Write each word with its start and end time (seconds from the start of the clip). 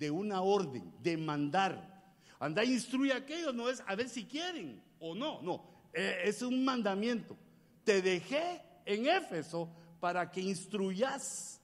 de 0.00 0.10
una 0.10 0.40
orden, 0.40 0.90
de 1.02 1.18
mandar. 1.18 2.02
Anda, 2.40 2.64
instruye 2.64 3.12
a 3.12 3.16
aquellos, 3.16 3.54
no 3.54 3.68
es 3.68 3.82
a 3.86 3.94
ver 3.94 4.08
si 4.08 4.24
quieren 4.24 4.82
o 4.98 5.14
no, 5.14 5.42
no, 5.42 5.62
eh, 5.92 6.22
es 6.24 6.40
un 6.40 6.64
mandamiento. 6.64 7.36
Te 7.84 8.00
dejé 8.00 8.62
en 8.86 9.06
Éfeso 9.06 9.70
para 10.00 10.30
que 10.30 10.40
instruyas 10.40 11.60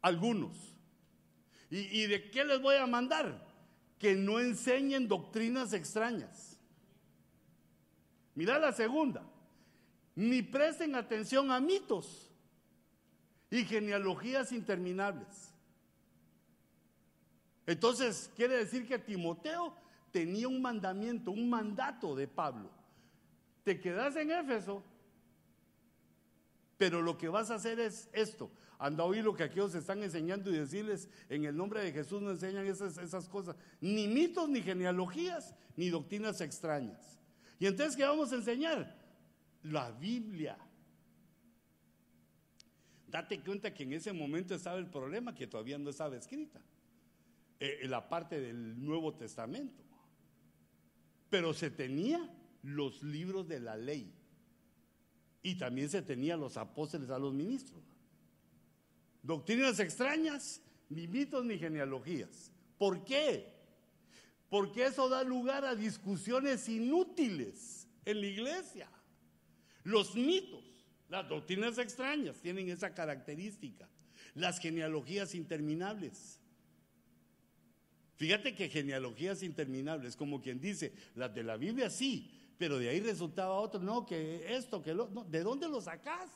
algunos. 0.00 0.56
¿Y, 1.70 2.02
¿Y 2.02 2.06
de 2.08 2.28
qué 2.28 2.44
les 2.44 2.60
voy 2.60 2.74
a 2.74 2.88
mandar? 2.88 3.46
Que 4.00 4.16
no 4.16 4.40
enseñen 4.40 5.06
doctrinas 5.06 5.72
extrañas. 5.72 6.58
Mira 8.34 8.58
la 8.58 8.72
segunda. 8.72 9.22
Ni 10.16 10.42
presten 10.42 10.96
atención 10.96 11.52
a 11.52 11.60
mitos 11.60 12.28
y 13.48 13.64
genealogías 13.64 14.50
interminables. 14.50 15.51
Entonces, 17.66 18.30
quiere 18.34 18.56
decir 18.56 18.86
que 18.86 18.98
Timoteo 18.98 19.74
tenía 20.10 20.48
un 20.48 20.60
mandamiento, 20.60 21.30
un 21.30 21.48
mandato 21.48 22.14
de 22.14 22.26
Pablo. 22.26 22.70
Te 23.64 23.80
quedas 23.80 24.16
en 24.16 24.30
Éfeso, 24.30 24.82
pero 26.76 27.00
lo 27.00 27.16
que 27.16 27.28
vas 27.28 27.50
a 27.50 27.54
hacer 27.54 27.78
es 27.78 28.08
esto. 28.12 28.50
Anda 28.78 29.04
a 29.04 29.06
oír 29.06 29.22
lo 29.22 29.34
que 29.34 29.44
aquellos 29.44 29.74
están 29.76 30.02
enseñando 30.02 30.50
y 30.50 30.58
decirles, 30.58 31.08
en 31.28 31.44
el 31.44 31.56
nombre 31.56 31.80
de 31.84 31.92
Jesús 31.92 32.20
no 32.20 32.32
enseñan 32.32 32.66
esas, 32.66 32.98
esas 32.98 33.28
cosas. 33.28 33.54
Ni 33.80 34.08
mitos, 34.08 34.48
ni 34.48 34.60
genealogías, 34.60 35.54
ni 35.76 35.88
doctrinas 35.88 36.40
extrañas. 36.40 37.20
Y 37.60 37.66
entonces, 37.66 37.94
¿qué 37.94 38.02
vamos 38.02 38.32
a 38.32 38.34
enseñar? 38.34 38.96
La 39.62 39.92
Biblia. 39.92 40.58
Date 43.06 43.40
cuenta 43.40 43.72
que 43.72 43.84
en 43.84 43.92
ese 43.92 44.12
momento 44.12 44.56
estaba 44.56 44.78
el 44.78 44.88
problema 44.88 45.32
que 45.32 45.46
todavía 45.46 45.78
no 45.78 45.90
estaba 45.90 46.16
escrita. 46.16 46.60
Eh, 47.64 47.86
la 47.86 48.08
parte 48.08 48.40
del 48.40 48.84
Nuevo 48.84 49.14
Testamento. 49.14 49.84
Pero 51.30 51.54
se 51.54 51.70
tenía 51.70 52.28
los 52.64 53.04
libros 53.04 53.46
de 53.46 53.60
la 53.60 53.76
ley. 53.76 54.12
Y 55.44 55.54
también 55.54 55.88
se 55.88 56.02
tenía 56.02 56.36
los 56.36 56.56
apóstoles 56.56 57.08
a 57.10 57.20
los 57.20 57.32
ministros. 57.32 57.84
Doctrinas 59.22 59.78
extrañas, 59.78 60.60
ni 60.88 61.06
mitos 61.06 61.44
ni 61.44 61.56
genealogías. 61.56 62.50
¿Por 62.78 63.04
qué? 63.04 63.54
Porque 64.48 64.86
eso 64.86 65.08
da 65.08 65.22
lugar 65.22 65.64
a 65.64 65.76
discusiones 65.76 66.68
inútiles 66.68 67.86
en 68.04 68.22
la 68.22 68.26
iglesia. 68.26 68.90
Los 69.84 70.16
mitos, 70.16 70.64
las 71.08 71.28
doctrinas 71.28 71.78
extrañas 71.78 72.40
tienen 72.40 72.68
esa 72.70 72.92
característica. 72.92 73.88
Las 74.34 74.58
genealogías 74.58 75.36
interminables. 75.36 76.41
Fíjate 78.22 78.54
que 78.54 78.68
genealogías 78.68 79.42
interminables, 79.42 80.14
como 80.14 80.40
quien 80.40 80.60
dice, 80.60 80.92
las 81.16 81.34
de 81.34 81.42
la 81.42 81.56
Biblia 81.56 81.90
sí, 81.90 82.30
pero 82.56 82.78
de 82.78 82.88
ahí 82.88 83.00
resultaba 83.00 83.54
otro, 83.54 83.80
no, 83.80 84.06
que 84.06 84.54
esto, 84.54 84.80
que 84.80 84.94
lo, 84.94 85.08
no, 85.08 85.24
¿de 85.24 85.42
dónde 85.42 85.66
lo 85.66 85.80
sacás? 85.80 86.30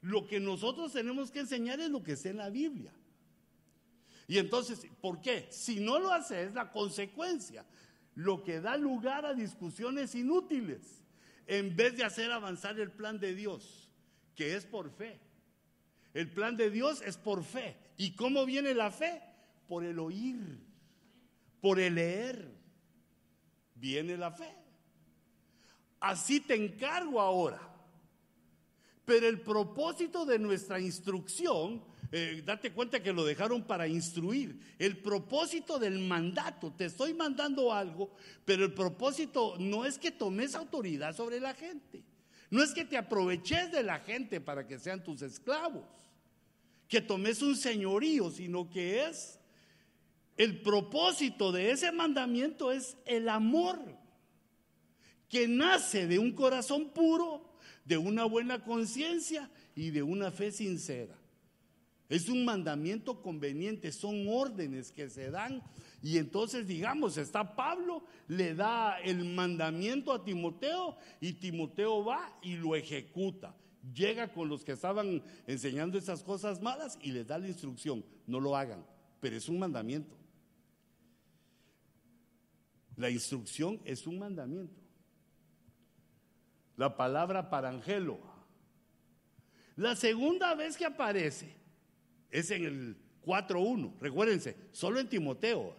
Lo 0.00 0.28
que 0.28 0.38
nosotros 0.38 0.92
tenemos 0.92 1.32
que 1.32 1.40
enseñar 1.40 1.80
es 1.80 1.90
lo 1.90 2.04
que 2.04 2.12
está 2.12 2.28
en 2.28 2.36
la 2.36 2.50
Biblia. 2.50 2.92
Y 4.28 4.38
entonces, 4.38 4.86
¿por 5.00 5.20
qué? 5.20 5.48
Si 5.50 5.80
no 5.80 5.98
lo 5.98 6.12
haces, 6.12 6.54
la 6.54 6.70
consecuencia, 6.70 7.66
lo 8.14 8.44
que 8.44 8.60
da 8.60 8.76
lugar 8.76 9.26
a 9.26 9.34
discusiones 9.34 10.14
inútiles, 10.14 11.02
en 11.48 11.74
vez 11.74 11.96
de 11.96 12.04
hacer 12.04 12.30
avanzar 12.30 12.78
el 12.78 12.92
plan 12.92 13.18
de 13.18 13.34
Dios, 13.34 13.90
que 14.36 14.54
es 14.54 14.66
por 14.66 14.88
fe. 14.92 15.18
El 16.14 16.30
plan 16.30 16.56
de 16.56 16.70
Dios 16.70 17.02
es 17.02 17.16
por 17.16 17.42
fe. 17.42 17.76
¿Y 17.96 18.14
cómo 18.14 18.46
viene 18.46 18.72
la 18.72 18.92
fe? 18.92 19.20
Por 19.70 19.84
el 19.84 20.00
oír, 20.00 20.58
por 21.60 21.78
el 21.78 21.94
leer. 21.94 22.50
Viene 23.76 24.16
la 24.16 24.32
fe. 24.32 24.52
Así 26.00 26.40
te 26.40 26.56
encargo 26.56 27.20
ahora. 27.20 27.60
Pero 29.04 29.28
el 29.28 29.40
propósito 29.40 30.26
de 30.26 30.40
nuestra 30.40 30.80
instrucción 30.80 31.84
eh, 32.10 32.42
date 32.44 32.72
cuenta 32.72 33.00
que 33.00 33.12
lo 33.12 33.24
dejaron 33.24 33.62
para 33.62 33.86
instruir. 33.86 34.58
El 34.76 34.98
propósito 34.98 35.78
del 35.78 36.00
mandato, 36.00 36.72
te 36.72 36.86
estoy 36.86 37.14
mandando 37.14 37.72
algo, 37.72 38.10
pero 38.44 38.64
el 38.64 38.74
propósito 38.74 39.54
no 39.60 39.84
es 39.84 39.98
que 39.98 40.10
tomes 40.10 40.56
autoridad 40.56 41.14
sobre 41.14 41.38
la 41.38 41.54
gente. 41.54 42.02
No 42.50 42.60
es 42.64 42.72
que 42.72 42.84
te 42.84 42.96
aproveches 42.96 43.70
de 43.70 43.84
la 43.84 44.00
gente 44.00 44.40
para 44.40 44.66
que 44.66 44.80
sean 44.80 45.04
tus 45.04 45.22
esclavos, 45.22 45.86
que 46.88 47.00
tomes 47.00 47.40
un 47.42 47.54
señorío, 47.54 48.32
sino 48.32 48.68
que 48.68 49.06
es 49.06 49.39
el 50.40 50.62
propósito 50.62 51.52
de 51.52 51.70
ese 51.70 51.92
mandamiento 51.92 52.72
es 52.72 52.96
el 53.04 53.28
amor 53.28 53.78
que 55.28 55.46
nace 55.46 56.06
de 56.06 56.18
un 56.18 56.32
corazón 56.32 56.88
puro, 56.94 57.44
de 57.84 57.98
una 57.98 58.24
buena 58.24 58.64
conciencia 58.64 59.50
y 59.76 59.90
de 59.90 60.02
una 60.02 60.30
fe 60.30 60.50
sincera. 60.50 61.14
Es 62.08 62.30
un 62.30 62.46
mandamiento 62.46 63.20
conveniente, 63.20 63.92
son 63.92 64.26
órdenes 64.28 64.90
que 64.92 65.10
se 65.10 65.30
dan. 65.30 65.62
Y 66.02 66.16
entonces, 66.16 66.66
digamos, 66.66 67.18
está 67.18 67.54
Pablo, 67.54 68.02
le 68.26 68.54
da 68.54 68.98
el 69.00 69.22
mandamiento 69.26 70.10
a 70.10 70.24
Timoteo 70.24 70.96
y 71.20 71.34
Timoteo 71.34 72.02
va 72.02 72.34
y 72.40 72.56
lo 72.56 72.74
ejecuta. 72.74 73.54
Llega 73.94 74.32
con 74.32 74.48
los 74.48 74.64
que 74.64 74.72
estaban 74.72 75.22
enseñando 75.46 75.98
esas 75.98 76.22
cosas 76.22 76.62
malas 76.62 76.98
y 77.02 77.12
les 77.12 77.26
da 77.26 77.36
la 77.36 77.48
instrucción, 77.48 78.02
no 78.26 78.40
lo 78.40 78.56
hagan, 78.56 78.86
pero 79.20 79.36
es 79.36 79.46
un 79.46 79.58
mandamiento. 79.58 80.19
La 83.00 83.08
instrucción 83.08 83.80
es 83.86 84.06
un 84.06 84.18
mandamiento. 84.18 84.78
La 86.76 86.98
palabra 86.98 87.48
parangelo. 87.48 88.20
La 89.74 89.96
segunda 89.96 90.54
vez 90.54 90.76
que 90.76 90.84
aparece 90.84 91.56
es 92.30 92.50
en 92.50 92.66
el 92.66 92.96
4.1. 93.24 93.98
Recuérdense, 94.00 94.54
solo 94.70 95.00
en 95.00 95.08
Timoteo. 95.08 95.74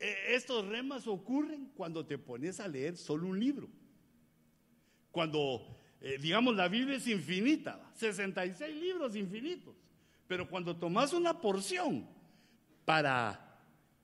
E, 0.00 0.34
estos 0.34 0.66
remas 0.66 1.06
ocurren 1.06 1.70
cuando 1.76 2.04
te 2.04 2.18
pones 2.18 2.58
a 2.58 2.66
leer 2.66 2.96
solo 2.96 3.28
un 3.28 3.38
libro. 3.38 3.68
Cuando, 5.12 5.64
eh, 6.00 6.18
digamos, 6.20 6.56
la 6.56 6.66
Biblia 6.66 6.96
es 6.96 7.06
infinita, 7.06 7.88
66 7.94 8.74
libros 8.74 9.14
infinitos. 9.14 9.76
Pero 10.26 10.50
cuando 10.50 10.76
tomas 10.76 11.12
una 11.12 11.40
porción 11.40 12.04
para 12.84 13.45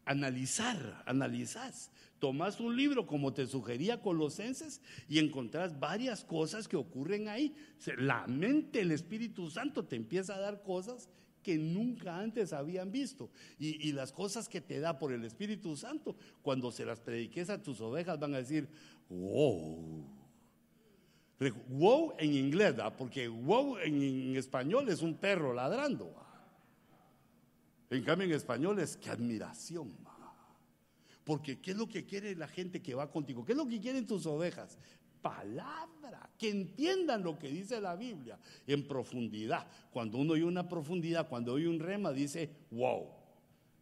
analizar, 0.05 1.03
analizás, 1.07 1.91
tomas 2.19 2.61
un 2.61 2.77
libro 2.77 3.07
como 3.07 3.33
te 3.33 3.47
sugería 3.47 4.01
Colosenses 4.01 4.81
y 5.09 5.19
encontrás 5.19 5.79
varias 5.79 6.25
cosas 6.25 6.69
que 6.69 6.77
ocurren 6.77 7.29
ahí. 7.29 7.55
La 7.99 8.27
mente, 8.27 8.81
el 8.81 8.93
Espíritu 8.93 9.51
Santo 9.51 9.85
te 9.85 9.97
empieza 9.97 10.35
a 10.35 10.41
dar 10.41 10.63
cosas 10.63 11.09
que 11.43 11.59
nunca 11.59 12.19
antes 12.19 12.53
habían 12.53 12.93
visto. 12.93 13.31
Y, 13.59 13.93
las 13.93 14.13
cosas 14.13 14.49
que 14.49 14.61
te 14.61 14.81
da 14.81 14.99
por 14.99 15.13
el 15.13 15.25
Espíritu 15.25 15.77
Santo, 15.77 16.17
cuando 16.41 16.71
se 16.71 16.85
las 16.85 17.01
prediques 17.01 17.51
a 17.51 17.61
tus 17.61 17.81
ovejas, 17.81 18.19
van 18.19 18.35
a 18.35 18.39
decir, 18.39 18.69
wow. 19.11 20.07
Wow 21.69 22.15
en 22.21 22.35
inglés, 22.35 22.77
porque 22.97 23.27
wow 23.27 23.77
en, 23.79 24.37
español 24.37 24.89
es 24.89 25.03
un 25.03 25.15
perro 25.15 25.53
ladrando. 25.53 26.15
En 27.93 28.03
cambio 28.05 28.27
en 28.27 28.33
español 28.33 28.79
es 28.79 28.97
que 28.97 29.11
admiración. 29.11 29.95
Porque 31.25 31.61
¿qué 31.61 31.73
es 31.73 31.77
lo 31.77 31.87
que 31.87 32.07
quiere 32.07 32.35
la 32.35 32.49
gente 32.49 32.81
que 32.81 32.95
va 32.95 33.11
contigo? 33.11 33.45
¿Qué 33.45 33.53
es 33.53 33.59
lo 33.59 33.69
que 33.69 33.81
quieren 33.81 34.07
tus 34.07 34.25
ovejas? 34.25 34.79
Palabra, 35.21 36.31
que 36.39 36.49
entiendan 36.49 37.23
lo 37.23 37.39
que 37.39 37.49
dice 37.49 37.83
la 37.83 37.95
Biblia 37.95 38.39
en 38.67 38.89
profundidad. 38.89 39.67
Cuando 39.93 40.17
uno 40.17 40.33
oye 40.33 40.43
una 40.43 40.67
profundidad, 40.67 41.29
cuando 41.29 41.53
oye 41.53 41.69
un 41.69 41.79
rema, 41.79 42.13
dice, 42.13 42.51
wow, 42.71 43.11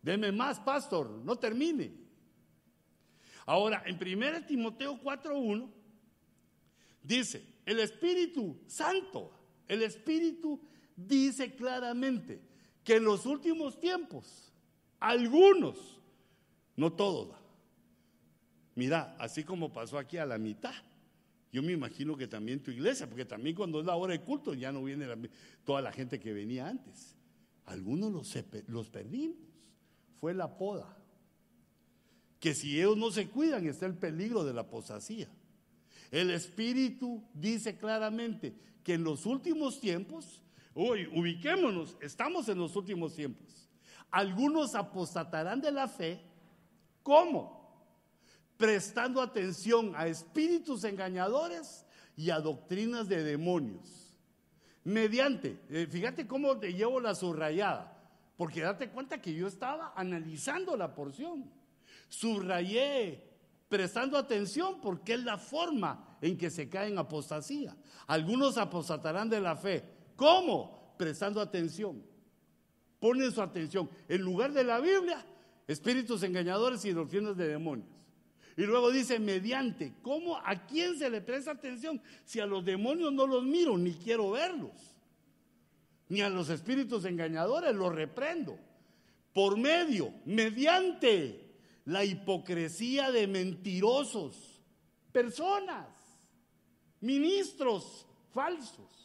deme 0.02 0.32
más, 0.32 0.58
pastor, 0.58 1.08
no 1.08 1.36
termine. 1.36 1.92
Ahora, 3.46 3.84
en 3.86 3.94
1 3.94 4.44
Timoteo 4.44 5.00
4.1, 5.00 5.70
dice, 7.00 7.44
el 7.64 7.78
Espíritu 7.78 8.58
Santo, 8.66 9.30
el 9.68 9.82
Espíritu 9.82 10.60
dice 10.96 11.54
claramente 11.54 12.49
que 12.90 12.96
en 12.96 13.04
los 13.04 13.24
últimos 13.24 13.78
tiempos, 13.78 14.52
algunos, 14.98 15.76
no 16.74 16.92
todo. 16.92 17.36
Mira, 18.74 19.14
así 19.20 19.44
como 19.44 19.72
pasó 19.72 19.96
aquí 19.96 20.16
a 20.16 20.26
la 20.26 20.38
mitad, 20.38 20.74
yo 21.52 21.62
me 21.62 21.70
imagino 21.70 22.16
que 22.16 22.26
también 22.26 22.60
tu 22.60 22.72
iglesia, 22.72 23.06
porque 23.06 23.24
también 23.24 23.54
cuando 23.54 23.78
es 23.78 23.86
la 23.86 23.94
hora 23.94 24.14
de 24.14 24.22
culto 24.22 24.54
ya 24.54 24.72
no 24.72 24.82
viene 24.82 25.06
toda 25.64 25.80
la 25.82 25.92
gente 25.92 26.18
que 26.18 26.32
venía 26.32 26.66
antes. 26.66 27.14
Algunos 27.64 28.10
los, 28.10 28.36
los 28.66 28.90
perdimos. 28.90 29.38
Fue 30.18 30.34
la 30.34 30.58
poda. 30.58 30.98
Que 32.40 32.54
si 32.54 32.76
ellos 32.76 32.96
no 32.96 33.12
se 33.12 33.28
cuidan 33.28 33.68
está 33.68 33.86
el 33.86 33.94
peligro 33.94 34.42
de 34.42 34.52
la 34.52 34.62
apostasía. 34.62 35.28
El 36.10 36.32
Espíritu 36.32 37.22
dice 37.34 37.78
claramente 37.78 38.52
que 38.82 38.94
en 38.94 39.04
los 39.04 39.26
últimos 39.26 39.78
tiempos 39.78 40.42
Uy, 40.74 41.08
ubiquémonos, 41.14 41.96
estamos 42.00 42.48
en 42.48 42.58
los 42.58 42.76
últimos 42.76 43.14
tiempos. 43.14 43.68
Algunos 44.10 44.74
apostatarán 44.74 45.60
de 45.60 45.70
la 45.70 45.88
fe. 45.88 46.20
¿Cómo? 47.02 47.60
Prestando 48.56 49.20
atención 49.20 49.92
a 49.96 50.06
espíritus 50.06 50.84
engañadores 50.84 51.86
y 52.16 52.30
a 52.30 52.40
doctrinas 52.40 53.08
de 53.08 53.22
demonios. 53.24 54.18
Mediante, 54.84 55.60
eh, 55.68 55.86
fíjate 55.90 56.26
cómo 56.26 56.58
te 56.58 56.72
llevo 56.72 57.00
la 57.00 57.14
subrayada, 57.14 57.96
porque 58.36 58.62
date 58.62 58.90
cuenta 58.90 59.20
que 59.20 59.34
yo 59.34 59.46
estaba 59.46 59.92
analizando 59.94 60.76
la 60.76 60.94
porción. 60.94 61.50
Subrayé, 62.08 63.22
prestando 63.68 64.18
atención, 64.18 64.80
porque 64.80 65.14
es 65.14 65.24
la 65.24 65.38
forma 65.38 66.18
en 66.20 66.36
que 66.36 66.50
se 66.50 66.68
cae 66.68 66.88
en 66.88 66.98
apostasía. 66.98 67.76
Algunos 68.06 68.56
apostatarán 68.58 69.28
de 69.28 69.40
la 69.40 69.56
fe. 69.56 69.99
¿Cómo? 70.20 70.92
Prestando 70.98 71.40
atención. 71.40 72.04
Ponen 72.98 73.32
su 73.32 73.40
atención. 73.40 73.88
En 74.06 74.20
lugar 74.20 74.52
de 74.52 74.62
la 74.62 74.78
Biblia, 74.78 75.24
espíritus 75.66 76.22
engañadores 76.22 76.84
y 76.84 76.92
doctrinas 76.92 77.38
de 77.38 77.48
demonios. 77.48 77.88
Y 78.54 78.64
luego 78.64 78.90
dice, 78.90 79.18
mediante, 79.18 79.94
¿cómo? 80.02 80.36
¿A 80.36 80.66
quién 80.66 80.98
se 80.98 81.08
le 81.08 81.22
presta 81.22 81.52
atención? 81.52 82.02
Si 82.26 82.38
a 82.38 82.44
los 82.44 82.62
demonios 82.62 83.14
no 83.14 83.26
los 83.26 83.42
miro, 83.44 83.78
ni 83.78 83.94
quiero 83.94 84.32
verlos. 84.32 84.94
Ni 86.10 86.20
a 86.20 86.28
los 86.28 86.50
espíritus 86.50 87.06
engañadores 87.06 87.74
los 87.74 87.90
reprendo. 87.94 88.58
Por 89.32 89.56
medio, 89.56 90.12
mediante 90.26 91.54
la 91.86 92.04
hipocresía 92.04 93.10
de 93.10 93.26
mentirosos, 93.26 94.60
personas, 95.12 95.88
ministros 97.00 98.06
falsos. 98.34 98.99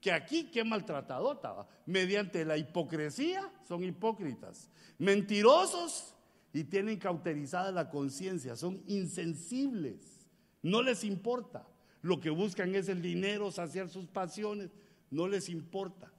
Que 0.00 0.12
aquí, 0.12 0.44
qué 0.44 0.64
maltratadota, 0.64 1.68
mediante 1.86 2.44
la 2.44 2.56
hipocresía 2.56 3.50
son 3.68 3.84
hipócritas, 3.84 4.70
mentirosos 4.98 6.14
y 6.52 6.64
tienen 6.64 6.98
cauterizada 6.98 7.70
la 7.70 7.90
conciencia, 7.90 8.56
son 8.56 8.82
insensibles, 8.86 10.26
no 10.62 10.82
les 10.82 11.04
importa. 11.04 11.66
Lo 12.02 12.18
que 12.18 12.30
buscan 12.30 12.74
es 12.74 12.88
el 12.88 13.02
dinero, 13.02 13.50
saciar 13.50 13.88
sus 13.88 14.06
pasiones, 14.06 14.70
no 15.10 15.28
les 15.28 15.48
importa. 15.48 16.10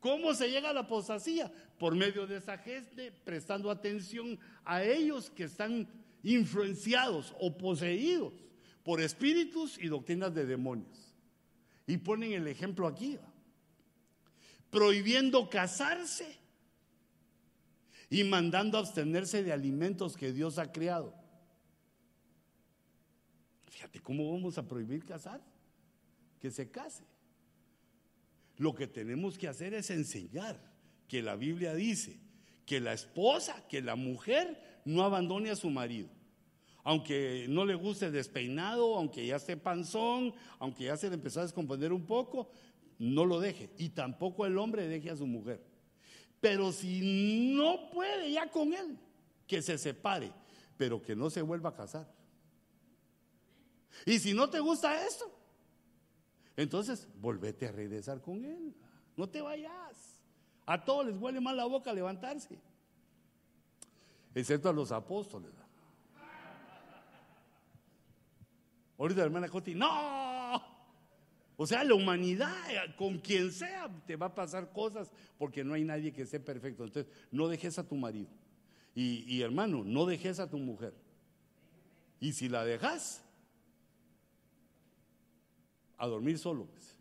¿Cómo 0.00 0.34
se 0.34 0.50
llega 0.50 0.70
a 0.70 0.72
la 0.72 0.80
apostasía? 0.80 1.52
Por 1.78 1.94
medio 1.94 2.26
de 2.26 2.38
esa 2.38 2.58
gente, 2.58 3.12
prestando 3.24 3.70
atención 3.70 4.38
a 4.64 4.82
ellos 4.82 5.30
que 5.30 5.44
están 5.44 5.86
influenciados 6.22 7.34
o 7.38 7.56
poseídos 7.56 8.32
por 8.82 9.00
espíritus 9.00 9.78
y 9.78 9.88
doctrinas 9.88 10.34
de 10.34 10.46
demonios. 10.46 11.11
Y 11.86 11.96
ponen 11.98 12.32
el 12.32 12.46
ejemplo 12.46 12.86
aquí, 12.86 13.18
prohibiendo 14.70 15.50
casarse 15.50 16.38
y 18.08 18.24
mandando 18.24 18.78
abstenerse 18.78 19.42
de 19.42 19.52
alimentos 19.52 20.16
que 20.16 20.32
Dios 20.32 20.58
ha 20.58 20.70
creado. 20.70 21.14
Fíjate 23.70 24.00
cómo 24.00 24.32
vamos 24.32 24.58
a 24.58 24.68
prohibir 24.68 25.04
casar, 25.04 25.40
que 26.40 26.50
se 26.50 26.70
case. 26.70 27.04
Lo 28.58 28.74
que 28.74 28.86
tenemos 28.86 29.38
que 29.38 29.48
hacer 29.48 29.74
es 29.74 29.90
enseñar 29.90 30.60
que 31.08 31.22
la 31.22 31.36
Biblia 31.36 31.74
dice 31.74 32.20
que 32.66 32.80
la 32.80 32.92
esposa, 32.92 33.66
que 33.68 33.82
la 33.82 33.96
mujer 33.96 34.80
no 34.84 35.02
abandone 35.02 35.50
a 35.50 35.56
su 35.56 35.70
marido. 35.70 36.08
Aunque 36.84 37.46
no 37.48 37.64
le 37.64 37.74
guste 37.74 38.10
despeinado, 38.10 38.96
aunque 38.96 39.26
ya 39.26 39.36
esté 39.36 39.56
panzón, 39.56 40.34
aunque 40.58 40.84
ya 40.84 40.96
se 40.96 41.08
le 41.08 41.14
empezó 41.14 41.40
a 41.40 41.44
descomponer 41.44 41.92
un 41.92 42.04
poco, 42.04 42.50
no 42.98 43.24
lo 43.24 43.40
deje. 43.40 43.70
Y 43.78 43.90
tampoco 43.90 44.46
el 44.46 44.58
hombre 44.58 44.88
deje 44.88 45.10
a 45.10 45.16
su 45.16 45.26
mujer. 45.26 45.62
Pero 46.40 46.72
si 46.72 47.54
no 47.54 47.88
puede 47.90 48.32
ya 48.32 48.50
con 48.50 48.72
él, 48.72 48.98
que 49.46 49.62
se 49.62 49.78
separe, 49.78 50.32
pero 50.76 51.00
que 51.00 51.14
no 51.14 51.30
se 51.30 51.42
vuelva 51.42 51.70
a 51.70 51.74
casar. 51.74 52.12
Y 54.04 54.18
si 54.18 54.34
no 54.34 54.50
te 54.50 54.58
gusta 54.58 55.06
eso, 55.06 55.30
entonces 56.56 57.06
volvete 57.20 57.66
a 57.66 57.72
regresar 57.72 58.20
con 58.20 58.44
él. 58.44 58.74
No 59.16 59.28
te 59.28 59.40
vayas. 59.40 60.20
A 60.66 60.84
todos 60.84 61.06
les 61.06 61.16
huele 61.16 61.40
mal 61.40 61.56
la 61.56 61.64
boca 61.64 61.92
levantarse, 61.92 62.58
excepto 64.34 64.68
a 64.68 64.72
los 64.72 64.90
apóstoles. 64.92 65.52
Ahorita 69.02 69.24
hermana 69.24 69.48
Coti, 69.48 69.74
no, 69.74 70.62
o 71.56 71.66
sea, 71.66 71.82
la 71.82 71.96
humanidad, 71.96 72.94
con 72.94 73.18
quien 73.18 73.50
sea, 73.50 73.90
te 74.06 74.14
va 74.14 74.26
a 74.26 74.34
pasar 74.36 74.72
cosas 74.72 75.10
porque 75.38 75.64
no 75.64 75.74
hay 75.74 75.82
nadie 75.82 76.12
que 76.12 76.22
esté 76.22 76.38
perfecto. 76.38 76.84
Entonces, 76.84 77.12
no 77.32 77.48
dejes 77.48 77.80
a 77.80 77.88
tu 77.88 77.96
marido. 77.96 78.30
Y, 78.94 79.42
hermano, 79.42 79.82
no 79.82 80.06
dejes 80.06 80.38
a 80.38 80.48
tu 80.48 80.56
mujer. 80.56 80.94
Y 82.20 82.32
si 82.32 82.48
la 82.48 82.64
dejas, 82.64 83.24
a 85.98 86.06
dormir 86.06 86.38
solo. 86.38 86.66
Pues. 86.66 86.96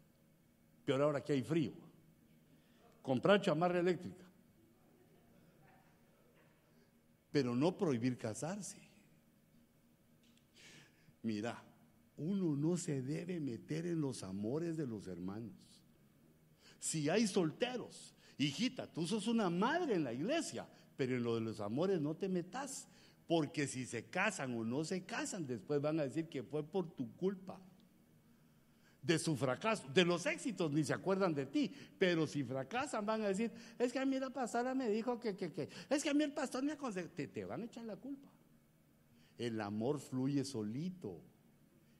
Peor 0.85 1.03
ahora 1.03 1.23
que 1.23 1.33
hay 1.33 1.43
frío. 1.43 1.73
Comprar 3.03 3.41
chamarra 3.41 3.79
eléctrica. 3.79 4.25
Pero 7.31 7.55
no 7.55 7.77
prohibir 7.77 8.17
casarse. 8.17 8.79
Mira, 11.21 11.63
uno 12.21 12.55
no 12.55 12.77
se 12.77 13.01
debe 13.01 13.39
meter 13.39 13.87
en 13.87 13.99
los 13.99 14.21
amores 14.21 14.77
de 14.77 14.85
los 14.85 15.07
hermanos. 15.07 15.55
Si 16.79 17.09
hay 17.09 17.25
solteros, 17.25 18.15
hijita, 18.37 18.85
tú 18.91 19.07
sos 19.07 19.27
una 19.27 19.49
madre 19.49 19.95
en 19.95 20.03
la 20.03 20.13
iglesia, 20.13 20.67
pero 20.95 21.15
en 21.15 21.23
lo 21.23 21.35
de 21.35 21.41
los 21.41 21.59
amores 21.59 21.99
no 21.99 22.15
te 22.15 22.29
metas, 22.29 22.87
porque 23.25 23.65
si 23.67 23.85
se 23.85 24.05
casan 24.05 24.55
o 24.55 24.63
no 24.63 24.83
se 24.83 25.03
casan, 25.03 25.47
después 25.47 25.81
van 25.81 25.99
a 25.99 26.03
decir 26.03 26.27
que 26.27 26.43
fue 26.43 26.63
por 26.63 26.91
tu 26.91 27.11
culpa. 27.15 27.59
De 29.01 29.17
su 29.17 29.35
fracaso, 29.35 29.87
de 29.91 30.05
los 30.05 30.27
éxitos 30.27 30.71
ni 30.71 30.83
se 30.83 30.93
acuerdan 30.93 31.33
de 31.33 31.47
ti, 31.47 31.73
pero 31.97 32.27
si 32.27 32.43
fracasan 32.43 33.03
van 33.03 33.23
a 33.23 33.29
decir, 33.29 33.51
es 33.79 33.91
que 33.91 33.97
a 33.97 34.05
mí 34.05 34.19
la 34.19 34.29
pastora 34.29 34.75
me 34.75 34.89
dijo 34.89 35.19
que, 35.19 35.35
que, 35.35 35.51
que, 35.51 35.69
es 35.89 36.03
que 36.03 36.09
a 36.11 36.13
mí 36.13 36.23
el 36.23 36.33
pastor 36.33 36.63
me 36.63 36.73
aconsejó, 36.73 37.09
te, 37.09 37.27
te 37.27 37.45
van 37.45 37.63
a 37.63 37.65
echar 37.65 37.83
la 37.83 37.95
culpa. 37.95 38.29
El 39.39 39.59
amor 39.59 39.99
fluye 39.99 40.45
solito. 40.45 41.30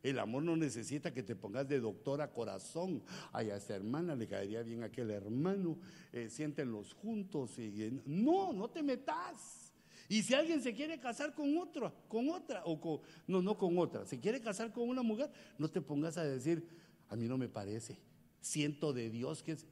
El 0.04 0.18
amor 0.18 0.44
no 0.44 0.56
necesita 0.56 1.14
que 1.14 1.22
te 1.22 1.36
pongas 1.36 1.68
de 1.68 1.80
doctor 1.80 2.22
a 2.22 2.32
corazón. 2.32 3.04
Ay, 3.32 3.52
a 3.52 3.58
esta 3.58 3.76
hermana 3.76 4.16
le 4.16 4.28
caería 4.28 4.64
bien 4.64 4.84
aquel 4.84 5.12
hermano. 5.12 5.78
Eh, 6.12 6.30
siéntenlos 6.30 6.94
juntos. 6.94 7.60
Y, 7.60 8.02
no, 8.06 8.52
no 8.52 8.70
te 8.70 8.82
metas. 8.82 9.72
Y 10.10 10.24
si 10.24 10.34
alguien 10.34 10.62
se 10.62 10.74
quiere 10.74 11.00
casar 11.00 11.34
con 11.34 11.56
otra, 11.58 11.94
con 12.08 12.30
otra, 12.30 12.64
o 12.66 12.82
con, 12.82 13.00
no, 13.28 13.42
no 13.42 13.58
con 13.58 13.78
otra, 13.78 14.06
se 14.06 14.20
quiere 14.20 14.42
casar 14.42 14.74
con 14.74 14.90
una 14.90 15.04
mujer, 15.04 15.32
no 15.58 15.70
te 15.70 15.80
pongas 15.80 16.18
a 16.18 16.24
decir, 16.24 16.68
a 17.08 17.16
mí 17.16 17.28
no 17.28 17.38
me 17.38 17.48
parece. 17.48 17.98
Siento 18.42 18.92
de 18.92 19.10
Dios 19.10 19.42
que 19.42 19.54
es, 19.54 19.66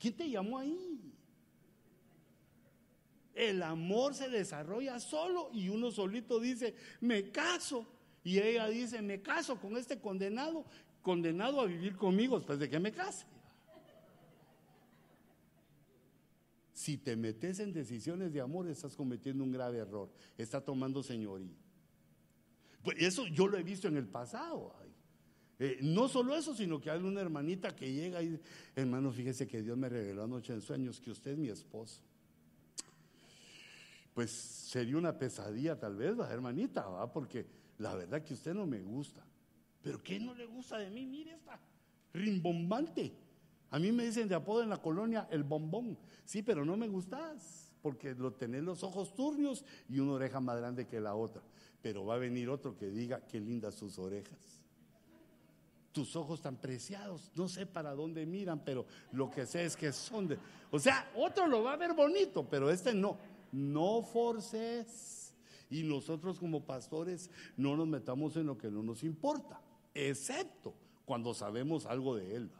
¿quién 0.00 0.16
te 0.16 0.28
llamó 0.28 0.58
ahí? 0.58 1.12
El 3.34 3.62
amor 3.62 4.14
se 4.14 4.28
desarrolla 4.28 4.98
solo 4.98 5.50
y 5.52 5.68
uno 5.68 5.90
solito 5.90 6.40
dice, 6.40 6.74
me 7.00 7.30
caso. 7.30 7.86
Y 8.24 8.38
ella 8.38 8.66
dice, 8.68 9.02
me 9.02 9.20
caso 9.20 9.60
con 9.60 9.76
este 9.76 10.00
condenado, 10.00 10.64
condenado 11.02 11.60
a 11.60 11.66
vivir 11.66 11.94
conmigo 11.94 12.38
después 12.38 12.58
de 12.58 12.70
que 12.70 12.80
me 12.80 12.90
case. 12.90 13.26
Si 16.72 16.96
te 16.96 17.16
metes 17.16 17.60
en 17.60 17.72
decisiones 17.72 18.32
de 18.32 18.40
amor, 18.40 18.66
estás 18.68 18.96
cometiendo 18.96 19.44
un 19.44 19.52
grave 19.52 19.78
error. 19.78 20.10
Está 20.36 20.60
tomando 20.60 21.02
señoría. 21.02 21.54
Pues 22.82 22.98
eso 23.00 23.26
yo 23.26 23.46
lo 23.46 23.56
he 23.58 23.62
visto 23.62 23.88
en 23.88 23.96
el 23.96 24.06
pasado. 24.06 24.74
Eh, 25.58 25.78
no 25.82 26.08
solo 26.08 26.34
eso, 26.34 26.54
sino 26.54 26.80
que 26.80 26.90
hay 26.90 27.00
una 27.00 27.20
hermanita 27.20 27.76
que 27.76 27.92
llega 27.92 28.22
y, 28.22 28.40
hermano, 28.74 29.12
fíjese 29.12 29.46
que 29.46 29.62
Dios 29.62 29.78
me 29.78 29.88
reveló 29.88 30.24
anoche 30.24 30.52
en 30.52 30.60
sueños 30.60 31.00
que 31.00 31.10
usted 31.10 31.32
es 31.32 31.38
mi 31.38 31.48
esposo. 31.48 32.00
Pues 34.12 34.30
sería 34.30 34.96
una 34.96 35.16
pesadilla 35.16 35.78
tal 35.78 35.96
vez, 35.96 36.16
la 36.16 36.30
hermanita, 36.32 36.86
¿va? 36.86 37.10
Porque 37.12 37.46
la 37.78 37.94
verdad 37.94 38.22
que 38.22 38.34
usted 38.34 38.54
no 38.54 38.66
me 38.66 38.80
gusta. 38.80 39.24
Pero 39.82 40.02
¿qué 40.02 40.18
no 40.18 40.34
le 40.34 40.46
gusta 40.46 40.78
de 40.78 40.90
mí? 40.90 41.06
Mire 41.06 41.32
esta, 41.32 41.60
rimbombante. 42.12 43.12
A 43.70 43.78
mí 43.78 43.92
me 43.92 44.04
dicen 44.04 44.28
de 44.28 44.34
apodo 44.34 44.62
en 44.62 44.68
la 44.70 44.80
colonia 44.80 45.26
el 45.30 45.42
bombón. 45.42 45.98
Sí, 46.24 46.42
pero 46.42 46.64
no 46.64 46.76
me 46.76 46.88
gustas, 46.88 47.72
porque 47.82 48.14
lo 48.14 48.32
tenés 48.32 48.62
los 48.62 48.82
ojos 48.82 49.14
turbios 49.14 49.64
y 49.88 49.98
una 49.98 50.12
oreja 50.12 50.40
más 50.40 50.56
grande 50.58 50.86
que 50.86 51.00
la 51.00 51.14
otra. 51.14 51.42
Pero 51.82 52.06
va 52.06 52.14
a 52.14 52.18
venir 52.18 52.48
otro 52.48 52.76
que 52.76 52.88
diga, 52.88 53.26
qué 53.26 53.40
lindas 53.40 53.74
sus 53.74 53.98
orejas. 53.98 54.60
Tus 55.92 56.16
ojos 56.16 56.40
tan 56.40 56.56
preciados, 56.56 57.30
no 57.34 57.48
sé 57.48 57.66
para 57.66 57.94
dónde 57.94 58.24
miran, 58.26 58.64
pero 58.64 58.86
lo 59.12 59.30
que 59.30 59.44
sé 59.44 59.64
es 59.64 59.76
que 59.76 59.92
son 59.92 60.26
de... 60.28 60.38
O 60.70 60.78
sea, 60.78 61.10
otro 61.14 61.46
lo 61.46 61.62
va 61.62 61.74
a 61.74 61.76
ver 61.76 61.92
bonito, 61.92 62.48
pero 62.48 62.70
este 62.70 62.94
no. 62.94 63.18
No 63.52 64.02
forces. 64.02 65.23
Y 65.74 65.82
nosotros 65.82 66.38
como 66.38 66.64
pastores 66.64 67.28
no 67.56 67.76
nos 67.76 67.88
metamos 67.88 68.36
en 68.36 68.46
lo 68.46 68.56
que 68.56 68.70
no 68.70 68.80
nos 68.80 69.02
importa, 69.02 69.60
excepto 69.92 70.72
cuando 71.04 71.34
sabemos 71.34 71.84
algo 71.84 72.14
de 72.14 72.36
él. 72.36 72.50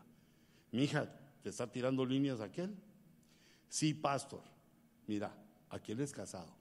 Mi 0.72 0.82
hija, 0.82 1.08
te 1.40 1.50
está 1.50 1.70
tirando 1.70 2.04
líneas 2.04 2.40
aquel. 2.40 2.74
Sí, 3.68 3.94
pastor, 3.94 4.42
mira, 5.06 5.32
aquel 5.70 6.00
es 6.00 6.10
casado 6.10 6.52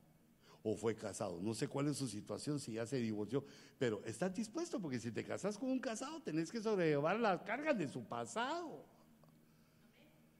o 0.61 0.75
fue 0.75 0.95
casado. 0.95 1.39
No 1.41 1.55
sé 1.55 1.67
cuál 1.67 1.87
es 1.87 1.97
su 1.97 2.07
situación, 2.07 2.59
si 2.59 2.73
ya 2.73 2.85
se 2.85 2.97
divorció, 2.97 3.43
pero 3.79 4.03
estás 4.05 4.31
dispuesto 4.35 4.79
porque 4.79 4.99
si 4.99 5.11
te 5.11 5.23
casas 5.23 5.57
con 5.57 5.71
un 5.71 5.79
casado 5.79 6.21
tenés 6.21 6.51
que 6.51 6.61
sobrellevar 6.61 7.19
las 7.19 7.41
cargas 7.41 7.75
de 7.79 7.87
su 7.87 8.03
pasado. 8.03 8.85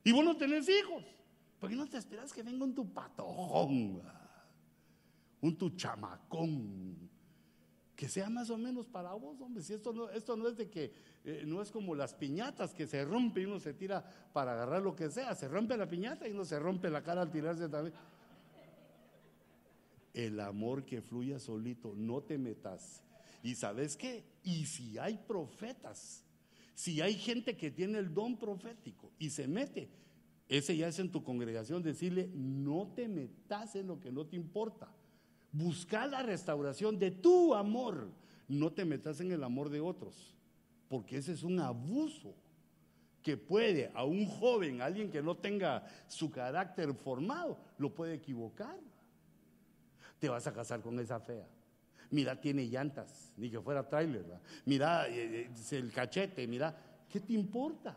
Y 0.04 0.12
vos 0.12 0.24
no 0.24 0.38
tenés 0.38 0.70
hijos. 0.70 1.04
¿Por 1.60 1.72
qué 1.72 1.76
no 1.76 1.88
te 1.88 1.98
esperas 1.98 2.32
que 2.32 2.44
venga 2.44 2.64
un 2.66 2.76
tu 2.76 2.88
patojón? 2.94 4.04
Un 5.44 5.58
tu 5.58 5.72
chamacón. 5.72 7.10
Que 7.98 8.08
sea 8.08 8.30
más 8.30 8.50
o 8.50 8.58
menos 8.58 8.88
para 8.88 9.14
vos, 9.14 9.42
hombre. 9.42 9.62
Si 9.62 9.74
esto 9.74 9.92
no, 9.92 10.10
esto 10.10 10.38
no 10.38 10.48
es 10.48 10.56
de 10.56 10.70
que, 10.70 10.94
eh, 11.26 11.44
no 11.46 11.62
es 11.62 11.70
como 11.70 11.96
las 11.96 12.14
piñatas 12.14 12.74
que 12.74 12.88
se 12.88 13.04
rompe 13.04 13.42
y 13.42 13.46
uno 13.46 13.60
se 13.60 13.74
tira 13.74 14.10
para 14.32 14.54
agarrar 14.54 14.82
lo 14.82 14.96
que 14.96 15.10
sea. 15.10 15.36
Se 15.36 15.50
rompe 15.50 15.76
la 15.76 15.90
piñata 15.90 16.30
y 16.30 16.32
uno 16.32 16.46
se 16.46 16.58
rompe 16.60 16.90
la 16.90 17.04
cara 17.04 17.22
al 17.22 17.30
tirarse 17.30 17.68
también. 17.68 17.94
El 20.14 20.40
amor 20.40 20.86
que 20.86 21.02
fluya 21.02 21.38
solito, 21.40 21.94
no 21.94 22.22
te 22.22 22.38
metas. 22.38 23.04
¿Y 23.44 23.56
sabes 23.56 23.98
qué? 23.98 24.24
Y 24.44 24.66
si 24.66 24.98
hay 24.98 25.18
profetas, 25.18 26.24
si 26.74 27.02
hay 27.02 27.16
gente 27.16 27.58
que 27.58 27.70
tiene 27.70 28.00
el 28.00 28.14
don 28.14 28.38
profético 28.38 29.12
y 29.20 29.30
se 29.30 29.50
mete, 29.50 29.90
ese 30.48 30.78
ya 30.78 30.88
es 30.88 31.00
en 31.00 31.12
tu 31.12 31.22
congregación 31.22 31.84
decirle, 31.84 32.32
no 32.34 32.94
te 32.96 33.10
metas 33.10 33.76
en 33.76 33.88
lo 33.88 34.00
que 34.00 34.10
no 34.10 34.26
te 34.26 34.38
importa. 34.38 34.90
Busca 35.54 36.08
la 36.08 36.24
restauración 36.24 36.98
de 36.98 37.12
tu 37.12 37.54
amor, 37.54 38.10
no 38.48 38.72
te 38.74 38.86
metas 38.86 39.22
en 39.22 39.32
el 39.32 39.44
amor 39.44 39.70
de 39.70 39.80
otros, 39.80 40.34
porque 40.90 41.18
ese 41.18 41.32
es 41.32 41.44
un 41.44 41.60
abuso 41.60 42.34
que 43.22 43.38
puede 43.38 43.92
a 43.94 44.04
un 44.04 44.26
joven, 44.26 44.82
a 44.82 44.86
alguien 44.86 45.12
que 45.12 45.22
no 45.22 45.38
tenga 45.38 45.88
su 46.08 46.32
carácter 46.32 46.94
formado, 46.96 47.60
lo 47.78 47.94
puede 47.94 48.16
equivocar. 48.16 48.78
Te 50.20 50.28
vas 50.28 50.46
a 50.48 50.54
casar 50.54 50.82
con 50.82 51.00
esa 51.00 51.20
fea. 51.20 51.48
Mira, 52.10 52.40
tiene 52.40 52.66
llantas, 52.66 53.32
ni 53.38 53.50
que 53.50 53.62
fuera 53.62 53.88
trailer. 53.88 54.26
Mira, 54.66 55.08
eh, 55.08 55.50
eh, 55.50 55.76
el 55.78 55.92
cachete, 55.92 56.48
mira, 56.48 56.76
¿qué 57.08 57.20
te 57.20 57.34
importa? 57.34 57.96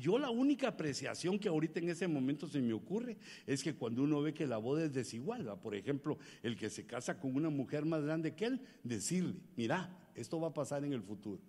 Yo 0.00 0.18
la 0.18 0.30
única 0.30 0.68
apreciación 0.68 1.38
que 1.38 1.48
ahorita 1.48 1.80
en 1.80 1.88
ese 1.88 2.06
momento 2.06 2.46
se 2.46 2.60
me 2.60 2.72
ocurre 2.72 3.16
es 3.46 3.62
que 3.62 3.74
cuando 3.74 4.02
uno 4.02 4.20
ve 4.20 4.34
que 4.34 4.46
la 4.46 4.58
boda 4.58 4.84
es 4.84 4.92
desigual, 4.92 5.58
por 5.60 5.74
ejemplo, 5.74 6.18
el 6.42 6.56
que 6.56 6.68
se 6.68 6.86
casa 6.86 7.18
con 7.18 7.34
una 7.34 7.48
mujer 7.48 7.84
más 7.86 8.02
grande 8.02 8.34
que 8.34 8.46
él, 8.46 8.60
decirle, 8.82 9.36
mira, 9.56 9.96
esto 10.14 10.40
va 10.40 10.48
a 10.48 10.54
pasar 10.54 10.84
en 10.84 10.92
el 10.92 11.02
futuro. 11.02 11.40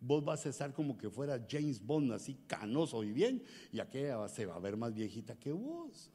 Vos 0.00 0.24
vas 0.24 0.46
a 0.46 0.48
estar 0.48 0.72
como 0.72 0.96
que 0.96 1.10
fuera 1.10 1.44
James 1.48 1.84
Bond, 1.84 2.12
así 2.12 2.38
canoso 2.46 3.04
y 3.04 3.12
bien, 3.12 3.42
y 3.70 3.80
aquella 3.80 4.26
se 4.28 4.46
va 4.46 4.56
a 4.56 4.60
ver 4.60 4.78
más 4.78 4.94
viejita 4.94 5.36
que 5.38 5.52
vos. 5.52 6.10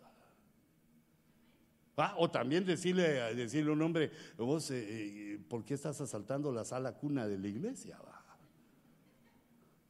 O 2.17 2.29
también 2.29 2.65
decirle, 2.65 3.35
decirle 3.35 3.69
a 3.69 3.73
un 3.73 3.81
hombre, 3.81 4.11
vos, 4.37 4.69
eh, 4.71 5.33
eh, 5.33 5.39
¿por 5.47 5.63
qué 5.63 5.75
estás 5.75 6.01
asaltando 6.01 6.51
la 6.51 6.65
sala 6.65 6.93
cuna 6.93 7.27
de 7.27 7.37
la 7.37 7.47
iglesia? 7.47 7.99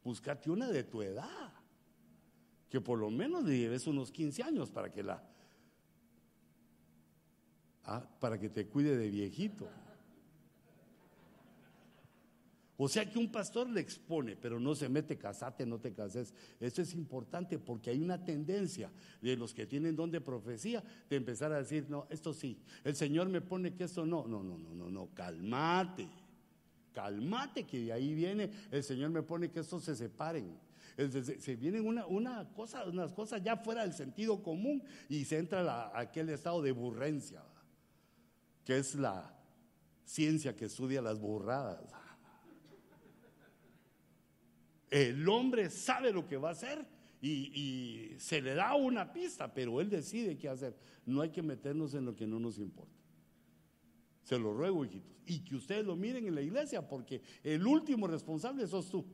Búscate 0.05 0.51
una 0.51 0.69
de 0.69 0.83
tu 0.83 1.01
edad, 1.01 1.51
que 2.69 2.79
por 2.79 2.99
lo 2.99 3.09
menos 3.09 3.43
le 3.43 3.57
lleves 3.57 3.87
unos 3.87 4.11
15 4.11 4.43
años 4.43 4.69
para 4.69 4.91
que 4.91 5.01
la, 5.01 5.27
ah, 7.85 8.07
para 8.19 8.39
que 8.39 8.49
te 8.49 8.67
cuide 8.67 8.95
de 8.95 9.09
viejito. 9.09 9.67
O 12.77 12.87
sea 12.87 13.09
que 13.09 13.17
un 13.17 13.31
pastor 13.31 13.67
le 13.67 13.81
expone, 13.81 14.35
pero 14.35 14.59
no 14.59 14.75
se 14.75 14.89
mete, 14.89 15.17
casate, 15.17 15.65
no 15.65 15.79
te 15.79 15.91
cases. 15.91 16.35
Esto 16.59 16.83
es 16.83 16.93
importante 16.93 17.57
porque 17.57 17.89
hay 17.89 17.99
una 17.99 18.23
tendencia 18.23 18.91
de 19.21 19.35
los 19.35 19.55
que 19.55 19.65
tienen 19.65 19.95
don 19.95 20.11
de 20.11 20.21
profecía 20.21 20.83
de 21.09 21.15
empezar 21.15 21.51
a 21.51 21.57
decir, 21.57 21.87
no, 21.89 22.05
esto 22.11 22.31
sí, 22.31 22.59
el 22.83 22.95
Señor 22.95 23.27
me 23.29 23.41
pone 23.41 23.73
que 23.73 23.85
esto 23.85 24.05
no, 24.05 24.27
no, 24.27 24.43
no, 24.43 24.55
no, 24.59 24.75
no, 24.75 24.91
no, 24.91 25.09
calmate 25.15 26.24
cálmate, 26.95 27.65
que 27.65 27.79
de 27.81 27.93
ahí 27.93 28.15
viene, 28.15 28.49
el 28.71 28.83
Señor 28.83 29.11
me 29.11 29.21
pone 29.21 29.51
que 29.51 29.59
estos 29.59 29.83
se 29.83 29.95
separen. 29.95 30.57
Se 31.39 31.55
vienen 31.57 31.85
una, 31.85 32.07
una 32.07 32.49
cosa, 32.53 32.85
unas 32.85 33.11
cosas 33.11 33.43
ya 33.43 33.57
fuera 33.57 33.81
del 33.81 33.93
sentido 33.93 34.41
común 34.41 34.81
y 35.09 35.25
se 35.25 35.37
entra 35.37 35.59
a 35.59 35.99
aquel 35.99 36.29
estado 36.29 36.61
de 36.61 36.71
burrencia, 36.71 37.43
que 38.63 38.77
es 38.77 38.95
la 38.95 39.37
ciencia 40.05 40.55
que 40.55 40.65
estudia 40.65 41.01
las 41.01 41.19
burradas. 41.19 41.83
El 44.89 45.27
hombre 45.27 45.69
sabe 45.69 46.13
lo 46.13 46.25
que 46.25 46.37
va 46.37 46.49
a 46.49 46.51
hacer 46.53 46.85
y, 47.21 47.29
y, 47.29 48.19
se 48.19 48.41
le 48.41 48.55
da 48.55 48.75
una 48.75 49.11
pista, 49.11 49.53
pero 49.53 49.81
él 49.81 49.89
decide 49.89 50.37
qué 50.37 50.47
hacer. 50.47 50.77
No 51.05 51.21
hay 51.21 51.31
que 51.31 51.41
meternos 51.41 51.93
en 51.93 52.05
lo 52.05 52.15
que 52.15 52.25
no 52.25 52.39
nos 52.39 52.57
importa. 52.57 53.04
Se 54.25 54.37
lo 54.37 54.53
ruego, 54.53 54.83
hijitos. 54.83 55.15
Y 55.27 55.39
que 55.39 55.55
ustedes 55.55 55.85
lo 55.85 55.95
miren 55.95 56.27
en 56.27 56.35
la 56.35 56.41
iglesia, 56.41 56.87
porque 56.87 57.21
el 57.43 57.65
último 57.65 58.07
responsable 58.07 58.67
sos 58.67 58.89
tú. 58.89 59.05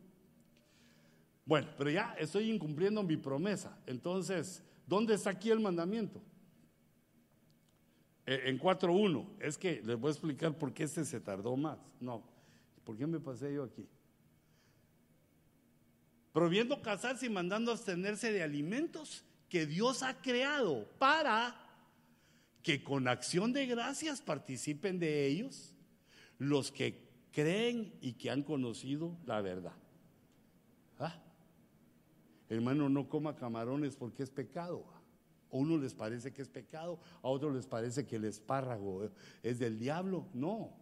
Bueno, 1.45 1.67
pero 1.77 1.89
ya 1.89 2.15
estoy 2.17 2.49
incumpliendo 2.49 3.03
mi 3.03 3.17
promesa. 3.17 3.77
Entonces, 3.85 4.63
¿dónde 4.87 5.15
está 5.15 5.31
aquí 5.31 5.51
el 5.51 5.59
mandamiento? 5.59 6.21
Eh, 8.25 8.43
en 8.45 8.57
4.1. 8.57 9.27
Es 9.39 9.57
que 9.57 9.81
les 9.83 9.99
voy 9.99 10.09
a 10.09 10.11
explicar 10.11 10.57
por 10.57 10.73
qué 10.73 10.83
este 10.83 11.03
se 11.03 11.19
tardó 11.19 11.57
más. 11.57 11.77
No, 11.99 12.23
¿por 12.85 12.97
qué 12.97 13.05
me 13.05 13.19
pasé 13.19 13.53
yo 13.53 13.63
aquí? 13.63 13.85
Proviendo 16.31 16.81
casarse 16.81 17.25
y 17.25 17.29
mandando 17.29 17.71
abstenerse 17.71 18.31
de 18.31 18.43
alimentos 18.43 19.25
que 19.49 19.65
Dios 19.65 20.03
ha 20.03 20.21
creado 20.21 20.87
para 20.97 21.60
que 22.61 22.83
con 22.83 23.07
acción 23.07 23.53
de 23.53 23.65
gracias 23.65 24.21
participen 24.21 24.99
de 24.99 25.27
ellos 25.27 25.73
los 26.37 26.71
que 26.71 27.09
creen 27.31 27.93
y 28.01 28.13
que 28.13 28.29
han 28.29 28.43
conocido 28.43 29.17
la 29.25 29.41
verdad. 29.41 29.75
¿Ah? 30.99 31.21
Hermano, 32.49 32.89
no 32.89 33.07
coma 33.07 33.35
camarones 33.35 33.95
porque 33.95 34.23
es 34.23 34.29
pecado. 34.29 34.85
A 35.51 35.57
uno 35.57 35.77
les 35.77 35.93
parece 35.93 36.31
que 36.31 36.41
es 36.41 36.47
pecado, 36.47 36.99
a 37.21 37.27
otros 37.27 37.53
les 37.53 37.67
parece 37.67 38.05
que 38.05 38.15
el 38.15 38.25
espárrago 38.25 39.09
es 39.43 39.59
del 39.59 39.77
diablo. 39.77 40.27
No, 40.33 40.73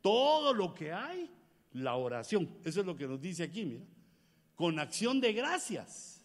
todo 0.00 0.54
lo 0.54 0.72
que 0.74 0.92
hay, 0.92 1.30
la 1.72 1.96
oración. 1.96 2.48
Eso 2.64 2.80
es 2.80 2.86
lo 2.86 2.96
que 2.96 3.06
nos 3.06 3.20
dice 3.20 3.42
aquí, 3.42 3.64
mira. 3.64 3.84
Con 4.54 4.78
acción 4.78 5.20
de 5.20 5.34
gracias. 5.34 6.24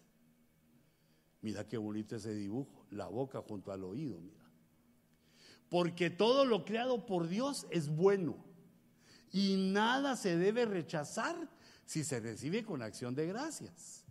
Mira 1.41 1.67
qué 1.67 1.77
bonito 1.77 2.15
ese 2.15 2.33
dibujo, 2.33 2.85
la 2.91 3.07
boca 3.07 3.41
junto 3.41 3.71
al 3.73 3.83
oído, 3.83 4.19
mira 4.21 4.40
porque 5.71 6.09
todo 6.09 6.43
lo 6.43 6.65
creado 6.65 7.05
por 7.05 7.29
Dios 7.29 7.65
es 7.69 7.87
bueno 7.87 8.35
y 9.31 9.71
nada 9.71 10.17
se 10.17 10.35
debe 10.35 10.65
rechazar 10.65 11.47
si 11.85 12.03
se 12.03 12.19
recibe 12.19 12.65
con 12.65 12.81
acción 12.81 13.15
de 13.15 13.25
gracias, 13.25 14.03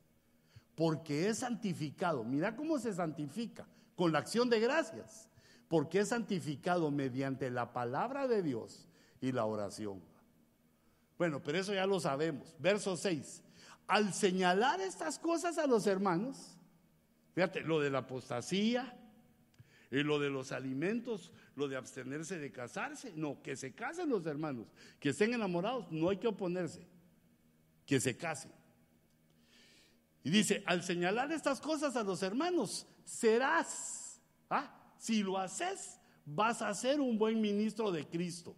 porque 0.74 1.28
es 1.28 1.40
santificado. 1.40 2.24
Mira 2.24 2.56
cómo 2.56 2.78
se 2.78 2.94
santifica 2.94 3.66
con 3.94 4.10
la 4.10 4.20
acción 4.20 4.48
de 4.48 4.58
gracias, 4.58 5.28
porque 5.68 5.98
es 6.00 6.08
santificado 6.08 6.90
mediante 6.90 7.50
la 7.50 7.74
palabra 7.74 8.26
de 8.26 8.42
Dios 8.42 8.88
y 9.20 9.30
la 9.30 9.44
oración. 9.44 10.00
Bueno, 11.18 11.42
pero 11.42 11.58
eso 11.58 11.74
ya 11.74 11.84
lo 11.84 12.00
sabemos. 12.00 12.56
Verso 12.58 12.96
6. 12.96 13.42
Al 13.86 14.14
señalar 14.14 14.80
estas 14.80 15.18
cosas 15.18 15.58
a 15.58 15.66
los 15.66 15.86
hermanos, 15.86 16.56
fíjate, 17.34 17.60
lo 17.60 17.80
de 17.80 17.90
la 17.90 17.98
apostasía, 17.98 18.96
y 19.90 20.02
lo 20.02 20.18
de 20.20 20.30
los 20.30 20.52
alimentos, 20.52 21.32
lo 21.60 21.68
de 21.68 21.76
abstenerse 21.76 22.38
de 22.38 22.50
casarse. 22.50 23.12
No, 23.14 23.40
que 23.42 23.54
se 23.54 23.72
casen 23.72 24.08
los 24.08 24.26
hermanos, 24.26 24.66
que 24.98 25.10
estén 25.10 25.34
enamorados, 25.34 25.86
no 25.92 26.08
hay 26.08 26.16
que 26.16 26.26
oponerse, 26.26 26.84
que 27.86 28.00
se 28.00 28.16
casen. 28.16 28.50
Y 30.24 30.30
dice, 30.30 30.62
al 30.66 30.82
señalar 30.82 31.30
estas 31.32 31.60
cosas 31.60 31.96
a 31.96 32.02
los 32.02 32.22
hermanos, 32.22 32.86
serás, 33.04 34.20
¿ah? 34.48 34.74
si 34.98 35.22
lo 35.22 35.38
haces, 35.38 35.98
vas 36.24 36.62
a 36.62 36.74
ser 36.74 37.00
un 37.00 37.18
buen 37.18 37.40
ministro 37.40 37.92
de 37.92 38.06
Cristo, 38.06 38.56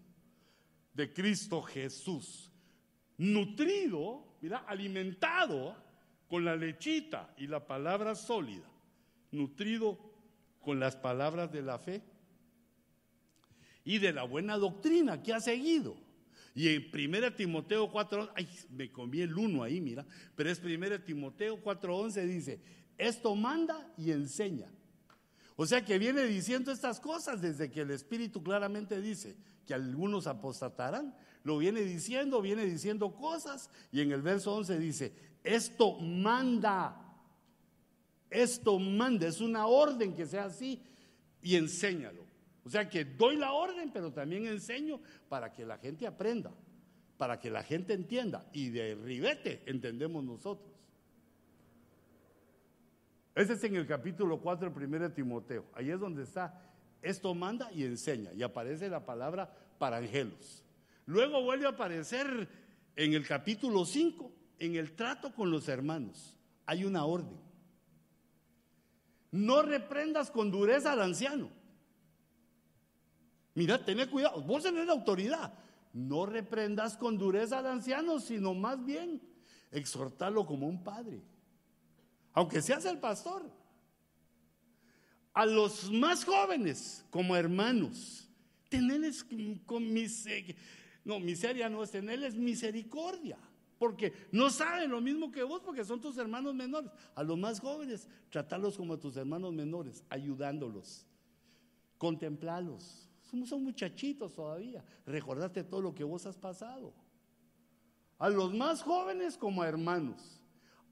de 0.94 1.12
Cristo 1.12 1.62
Jesús, 1.62 2.50
nutrido, 3.18 4.24
mira, 4.40 4.58
alimentado 4.58 5.76
con 6.28 6.44
la 6.44 6.56
lechita 6.56 7.32
y 7.36 7.46
la 7.46 7.66
palabra 7.66 8.14
sólida, 8.14 8.66
nutrido 9.30 9.98
con 10.60 10.80
las 10.80 10.96
palabras 10.96 11.52
de 11.52 11.62
la 11.62 11.78
fe 11.78 12.02
y 13.84 13.98
de 13.98 14.12
la 14.12 14.24
buena 14.24 14.56
doctrina 14.56 15.22
que 15.22 15.32
ha 15.32 15.40
seguido. 15.40 15.96
Y 16.54 16.68
en 16.68 16.90
1 16.92 17.34
Timoteo 17.34 17.90
4, 17.90 18.32
ay, 18.34 18.48
me 18.70 18.90
comí 18.90 19.20
el 19.20 19.36
uno 19.36 19.62
ahí, 19.62 19.80
mira, 19.80 20.06
pero 20.36 20.50
es 20.50 20.62
1 20.62 21.00
Timoteo 21.00 21.62
4:11 21.62 22.26
dice, 22.26 22.60
esto 22.98 23.34
manda 23.34 23.90
y 23.96 24.10
enseña. 24.10 24.70
O 25.56 25.66
sea 25.66 25.84
que 25.84 25.98
viene 25.98 26.24
diciendo 26.24 26.72
estas 26.72 27.00
cosas 27.00 27.40
desde 27.40 27.70
que 27.70 27.80
el 27.80 27.90
Espíritu 27.90 28.42
claramente 28.42 29.00
dice 29.00 29.36
que 29.66 29.74
algunos 29.74 30.26
apostatarán, 30.26 31.14
lo 31.44 31.58
viene 31.58 31.80
diciendo, 31.82 32.40
viene 32.40 32.64
diciendo 32.64 33.14
cosas 33.14 33.70
y 33.90 34.00
en 34.00 34.12
el 34.12 34.22
verso 34.22 34.54
11 34.54 34.78
dice, 34.78 35.12
esto 35.42 35.98
manda, 35.98 37.16
esto 38.30 38.78
manda, 38.78 39.26
es 39.26 39.40
una 39.40 39.66
orden 39.66 40.14
que 40.14 40.26
sea 40.26 40.44
así 40.44 40.82
y 41.42 41.56
enséñalo. 41.56 42.21
O 42.64 42.70
sea 42.70 42.88
que 42.88 43.04
doy 43.04 43.36
la 43.36 43.52
orden, 43.52 43.90
pero 43.92 44.12
también 44.12 44.46
enseño 44.46 45.00
para 45.28 45.52
que 45.52 45.66
la 45.66 45.78
gente 45.78 46.06
aprenda, 46.06 46.52
para 47.16 47.38
que 47.38 47.50
la 47.50 47.62
gente 47.62 47.92
entienda 47.92 48.46
y 48.52 48.70
de 48.70 48.94
ribete 48.94 49.62
entendemos 49.66 50.22
nosotros. 50.22 50.70
Ese 53.34 53.54
es 53.54 53.64
en 53.64 53.76
el 53.76 53.86
capítulo 53.86 54.40
4 54.40 54.70
del 54.70 54.84
1 54.84 54.98
de 54.98 55.10
Timoteo. 55.10 55.64
Ahí 55.74 55.90
es 55.90 55.98
donde 55.98 56.22
está, 56.22 56.70
esto 57.00 57.34
manda 57.34 57.72
y 57.72 57.84
enseña. 57.84 58.32
Y 58.34 58.42
aparece 58.42 58.88
la 58.88 59.04
palabra 59.04 59.50
para 59.78 59.96
angelos. 59.96 60.62
Luego 61.06 61.42
vuelve 61.42 61.66
a 61.66 61.70
aparecer 61.70 62.48
en 62.94 63.14
el 63.14 63.26
capítulo 63.26 63.84
5, 63.84 64.32
en 64.58 64.76
el 64.76 64.92
trato 64.92 65.34
con 65.34 65.50
los 65.50 65.68
hermanos. 65.68 66.36
Hay 66.66 66.84
una 66.84 67.04
orden. 67.04 67.40
No 69.30 69.62
reprendas 69.62 70.30
con 70.30 70.50
dureza 70.50 70.92
al 70.92 71.00
anciano. 71.00 71.61
Mira, 73.54 73.84
ten 73.84 74.08
cuidado, 74.08 74.42
vos 74.42 74.62
tenés 74.62 74.86
la 74.86 74.92
autoridad. 74.92 75.52
No 75.92 76.24
reprendas 76.24 76.96
con 76.96 77.18
dureza 77.18 77.58
al 77.58 77.66
anciano, 77.66 78.18
sino 78.18 78.54
más 78.54 78.82
bien 78.84 79.20
exhortarlo 79.70 80.46
como 80.46 80.66
un 80.66 80.82
padre 80.82 81.22
aunque 82.32 82.62
seas 82.62 82.84
el 82.84 82.98
pastor. 82.98 83.42
A 85.34 85.46
los 85.46 85.90
más 85.90 86.24
jóvenes 86.24 87.04
como 87.10 87.36
hermanos, 87.36 88.28
tenerles 88.68 89.24
con 89.64 89.92
miseria, 89.92 90.54
no, 91.04 91.18
miseria 91.18 91.68
no 91.70 91.82
es 91.82 91.90
tenerles 91.90 92.34
misericordia, 92.34 93.38
porque 93.78 94.12
no 94.30 94.50
saben 94.50 94.90
lo 94.90 95.00
mismo 95.00 95.32
que 95.32 95.42
vos, 95.42 95.62
porque 95.64 95.84
son 95.84 96.00
tus 96.00 96.18
hermanos 96.18 96.54
menores. 96.54 96.90
A 97.14 97.22
los 97.22 97.38
más 97.38 97.60
jóvenes, 97.60 98.08
tratarlos 98.30 98.76
como 98.76 98.94
a 98.94 99.00
tus 99.00 99.16
hermanos 99.16 99.54
menores, 99.54 100.04
ayudándolos, 100.10 101.06
contemplarlos. 101.96 103.08
Somos 103.32 103.48
son 103.48 103.64
muchachitos 103.64 104.32
todavía, 104.32 104.84
recordate 105.04 105.64
todo 105.64 105.80
lo 105.80 105.94
que 105.94 106.04
vos 106.04 106.24
has 106.26 106.36
pasado. 106.36 106.92
A 108.18 108.28
los 108.28 108.54
más 108.54 108.82
jóvenes 108.82 109.36
como 109.36 109.64
hermanos 109.64 110.42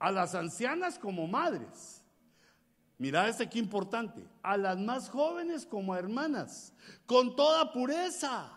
a 0.01 0.11
las 0.11 0.35
ancianas 0.35 0.99
como 0.99 1.29
madres. 1.29 2.03
Mira 2.99 3.29
este 3.29 3.49
que 3.49 3.59
importante, 3.59 4.27
a 4.43 4.57
las 4.57 4.79
más 4.79 5.09
jóvenes 5.09 5.65
como 5.65 5.95
hermanas, 5.95 6.75
con 7.07 7.37
toda 7.37 7.73
pureza. 7.73 8.51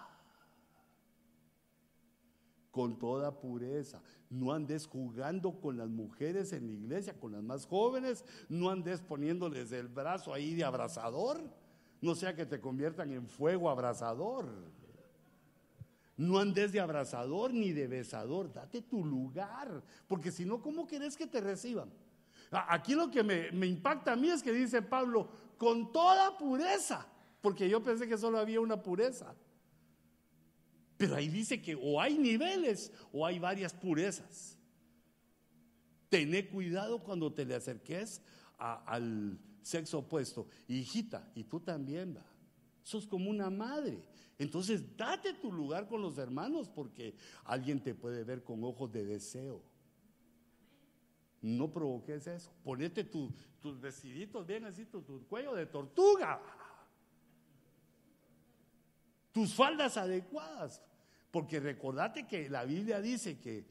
Con 2.72 2.98
toda 2.98 3.40
pureza. 3.40 4.02
No 4.30 4.52
andes 4.52 4.88
jugando 4.88 5.62
con 5.62 5.78
las 5.78 5.90
mujeres 5.90 6.54
en 6.54 6.66
la 6.66 6.74
iglesia, 6.74 7.20
con 7.20 7.34
las 7.34 7.44
más 7.44 7.68
jóvenes, 7.68 8.26
no 8.50 8.70
andes 8.70 9.02
poniéndoles 9.02 9.72
el 9.72 9.88
brazo 9.88 10.34
ahí 10.34 10.56
de 10.56 10.64
abrazador, 10.64 11.44
no 12.04 12.16
sea 12.16 12.36
que 12.36 12.46
te 12.46 12.60
conviertan 12.60 13.14
en 13.14 13.26
fuego 13.26 13.70
abrazador. 13.70 14.46
No 16.18 16.38
andes 16.38 16.74
de 16.74 16.82
abrazador 16.82 17.54
ni 17.54 17.72
de 17.72 17.88
besador, 17.88 18.52
date 18.52 18.82
tu 18.82 19.06
lugar, 19.06 19.82
porque 20.06 20.30
si 20.30 20.44
no, 20.44 20.62
¿cómo 20.62 20.86
querés 20.86 21.16
que 21.16 21.28
te 21.28 21.40
reciban? 21.40 21.90
Aquí 22.52 22.94
lo 22.94 23.10
que 23.10 23.24
me, 23.24 23.66
impacta 23.66 24.12
a 24.12 24.16
mí 24.18 24.30
es 24.30 24.44
que 24.44 24.52
dice 24.52 24.82
Pablo, 24.82 25.30
con 25.58 25.94
toda 25.94 26.38
pureza, 26.38 27.08
porque 27.40 27.70
yo 27.70 27.82
pensé 27.82 28.06
que 28.06 28.18
solo 28.18 28.38
había 28.38 28.60
una 28.60 28.84
pureza. 28.84 29.34
Pero 30.98 31.16
ahí 31.16 31.30
dice 31.30 31.62
que 31.62 31.74
o 31.74 32.02
hay 32.02 32.18
niveles 32.18 32.92
o 33.14 33.26
hay 33.26 33.40
varias 33.40 33.74
purezas. 33.74 34.58
Tené 36.10 36.50
cuidado 36.50 37.02
cuando 37.02 37.34
te 37.34 37.46
le 37.46 37.56
acerques 37.56 38.22
al 38.58 39.40
sexo 39.64 40.00
opuesto. 40.00 40.48
Hijita, 40.68 41.32
y 41.34 41.46
tú 41.46 41.60
también, 41.60 42.16
va. 42.16 42.26
Sos 42.84 43.08
como 43.08 43.30
una 43.30 43.50
madre. 43.50 44.04
Entonces, 44.38 44.96
date 44.98 45.34
tu 45.34 45.52
lugar 45.52 45.88
con 45.88 46.02
los 46.02 46.18
hermanos 46.18 46.70
porque 46.70 47.16
alguien 47.46 47.82
te 47.82 47.96
puede 47.96 48.24
ver 48.24 48.44
con 48.44 48.64
ojos 48.64 48.92
de 48.92 49.06
deseo. 49.06 49.62
No 51.42 51.72
provoques 51.72 52.28
eso. 52.28 52.52
Ponete 52.64 53.04
tus 53.04 53.82
vestiditos 53.82 54.46
bien 54.46 54.66
así, 54.66 54.86
tu, 54.86 55.04
cuello 55.28 55.54
de 55.54 55.66
tortuga. 55.66 56.42
Tus 59.32 59.54
faldas 59.54 59.98
adecuadas. 59.98 60.82
Porque 61.32 61.60
recordate 61.60 62.28
que 62.28 62.50
la 62.50 62.64
Biblia 62.64 63.02
dice 63.02 63.40
que 63.40 63.66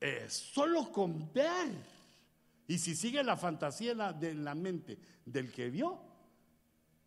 eh, 0.00 0.26
solo 0.28 0.92
con 0.92 1.32
ver, 1.32 1.72
y 2.66 2.78
si 2.78 2.94
sigue 2.94 3.22
la 3.22 3.36
fantasía 3.36 3.94
de 4.12 4.34
la 4.34 4.54
mente 4.54 4.98
del 5.24 5.52
que 5.52 5.70
vio, 5.70 6.00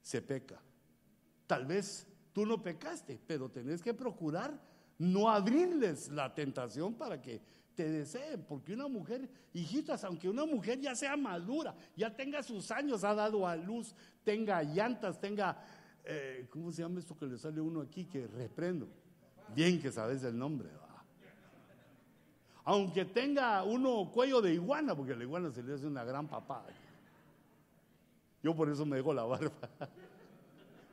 se 0.01 0.21
peca. 0.21 0.61
Tal 1.47 1.65
vez 1.65 2.07
tú 2.33 2.45
no 2.45 2.61
pecaste, 2.61 3.19
pero 3.25 3.49
tenés 3.49 3.81
que 3.81 3.93
procurar 3.93 4.59
no 4.99 5.29
abrirles 5.29 6.09
la 6.09 6.33
tentación 6.33 6.95
para 6.95 7.21
que 7.21 7.41
te 7.75 7.89
deseen, 7.89 8.43
porque 8.43 8.73
una 8.73 8.87
mujer, 8.87 9.29
hijitas, 9.53 10.03
aunque 10.03 10.27
una 10.27 10.45
mujer 10.45 10.79
ya 10.79 10.95
sea 10.95 11.15
madura, 11.15 11.75
ya 11.95 12.15
tenga 12.15 12.41
sus 12.41 12.71
años, 12.71 13.03
ha 13.03 13.13
dado 13.13 13.45
a 13.45 13.55
luz, 13.55 13.93
tenga 14.23 14.63
llantas, 14.63 15.19
tenga, 15.19 15.63
eh, 16.03 16.47
¿cómo 16.49 16.71
se 16.71 16.81
llama 16.81 16.99
esto 16.99 17.15
que 17.15 17.27
le 17.27 17.37
sale 17.37 17.61
uno 17.61 17.81
aquí 17.81 18.05
que 18.05 18.25
reprendo? 18.25 18.89
Bien 19.55 19.79
que 19.79 19.91
sabes 19.91 20.23
el 20.23 20.37
nombre, 20.37 20.69
Aunque 22.67 23.05
tenga 23.05 23.63
uno 23.63 24.11
cuello 24.13 24.41
de 24.41 24.53
iguana, 24.53 24.93
porque 24.93 25.15
la 25.15 25.23
iguana 25.23 25.49
se 25.51 25.63
le 25.63 25.73
hace 25.73 25.87
una 25.87 26.03
gran 26.03 26.27
papada. 26.27 26.67
Yo 28.43 28.53
por 28.53 28.69
eso 28.69 28.85
me 28.85 28.97
dejo 28.97 29.13
la 29.13 29.23
barba. 29.23 29.53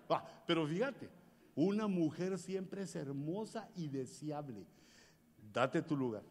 pero 0.47 0.69
fíjate, 0.69 1.11
una 1.57 1.89
mujer 1.89 2.39
siempre 2.39 2.83
es 2.83 2.95
hermosa 2.95 3.69
y 3.75 3.89
deseable. 3.89 4.65
Date 5.53 5.83
tu 5.83 5.97
lugar. 5.97 6.23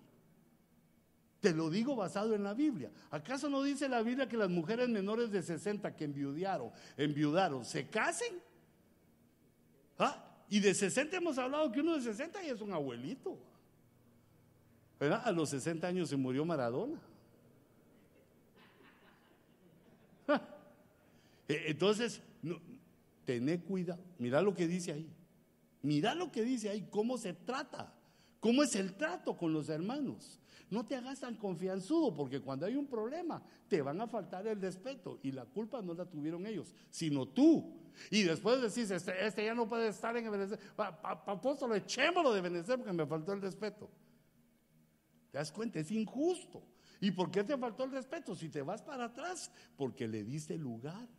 Te 1.41 1.53
lo 1.53 1.69
digo 1.69 1.93
basado 1.93 2.33
en 2.33 2.43
la 2.45 2.53
Biblia. 2.53 2.89
¿Acaso 3.11 3.49
no 3.49 3.63
dice 3.63 3.89
la 3.89 4.01
Biblia 4.01 4.29
que 4.29 4.37
las 4.37 4.49
mujeres 4.49 4.87
menores 4.87 5.29
de 5.29 5.43
60 5.43 5.93
que 5.93 6.05
enviudaron, 6.05 6.71
enviudaron, 6.95 7.65
se 7.65 7.89
casen? 7.89 8.41
¿Ah? 9.99 10.23
Y 10.47 10.61
de 10.61 10.73
60 10.73 11.17
hemos 11.17 11.37
hablado 11.37 11.69
que 11.69 11.81
uno 11.81 11.95
de 11.95 12.01
60 12.01 12.41
ya 12.43 12.53
es 12.53 12.61
un 12.61 12.71
abuelito. 12.71 13.37
A 15.11 15.31
los 15.31 15.49
60 15.49 15.87
años 15.87 16.09
se 16.09 16.15
murió 16.15 16.45
Maradona. 16.45 16.99
E, 21.47 21.65
entonces, 21.67 22.21
no, 22.41 22.57
Tené 23.25 23.61
cuidado. 23.61 24.01
Mira 24.17 24.41
lo 24.41 24.53
que 24.53 24.67
dice 24.67 24.91
ahí. 24.91 25.09
Mira 25.81 26.15
lo 26.15 26.31
que 26.31 26.43
dice 26.43 26.69
ahí, 26.69 26.87
cómo 26.89 27.17
se 27.17 27.33
trata, 27.33 27.93
cómo 28.39 28.63
es 28.63 28.75
el 28.75 28.93
trato 28.93 29.35
con 29.35 29.51
los 29.51 29.67
hermanos. 29.69 30.39
No 30.69 30.85
te 30.85 30.95
hagas 30.95 31.19
tan 31.19 31.35
confianzudo 31.35 32.13
porque 32.15 32.39
cuando 32.39 32.65
hay 32.65 32.75
un 32.75 32.87
problema 32.87 33.43
te 33.67 33.81
van 33.81 33.99
a 33.99 34.07
faltar 34.07 34.47
el 34.47 34.59
respeto 34.61 35.19
y 35.21 35.31
la 35.31 35.45
culpa 35.45 35.81
no 35.81 35.93
la 35.93 36.05
tuvieron 36.05 36.47
ellos, 36.47 36.73
sino 36.89 37.27
tú. 37.27 37.73
Y 38.09 38.23
después 38.23 38.61
decís, 38.61 38.89
este, 38.91 39.25
este 39.25 39.45
ya 39.45 39.53
no 39.53 39.67
puede 39.67 39.89
estar 39.89 40.15
en 40.15 40.25
Ebenezer. 40.25 40.59
Apóstol, 40.77 41.75
echémoslo 41.75 42.31
de 42.31 42.39
Ebenezer 42.39 42.77
porque 42.77 42.93
me 42.93 43.05
faltó 43.05 43.33
el 43.33 43.41
respeto. 43.41 43.89
¿Te 45.33 45.39
das 45.39 45.51
cuenta? 45.51 45.79
Es 45.79 45.89
injusto. 45.89 46.61
¿Y 47.01 47.09
por 47.09 47.31
qué 47.31 47.43
te 47.43 47.57
faltó 47.57 47.85
el 47.85 47.91
respeto? 47.91 48.35
Si 48.35 48.49
te 48.49 48.61
vas 48.61 48.83
para 48.83 49.05
atrás, 49.05 49.51
porque 49.75 50.07
le 50.07 50.23
diste 50.23 50.55
lugar. 50.59 51.09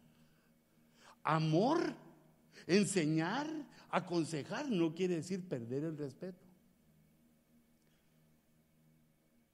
Amor, 1.24 1.80
enseñar, 2.68 3.48
aconsejar 3.90 4.70
no 4.70 4.94
quiere 4.94 5.16
decir 5.16 5.48
perder 5.48 5.82
el 5.82 5.98
respeto. 5.98 6.46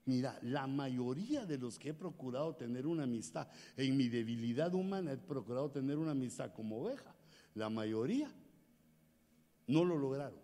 Mira, 0.05 0.37
la 0.43 0.67
mayoría 0.67 1.47
de 1.47 1.57
los 1.57 1.79
que 1.79 1.89
he 1.89 1.93
procurado 1.95 2.55
tener 2.55 2.85
una 2.85 3.05
amistad, 3.05 3.47
en 3.77 3.97
mi 3.97 4.09
debilidad 4.09 4.75
humana 4.75 5.13
he 5.13 5.17
procurado 5.17 5.71
tener 5.71 5.97
una 5.97 6.11
amistad 6.11 6.53
como 6.53 6.83
oveja, 6.83 7.15
la 7.55 7.71
mayoría 7.71 8.31
no 9.65 9.83
lo 9.83 9.97
lograron. 9.97 10.40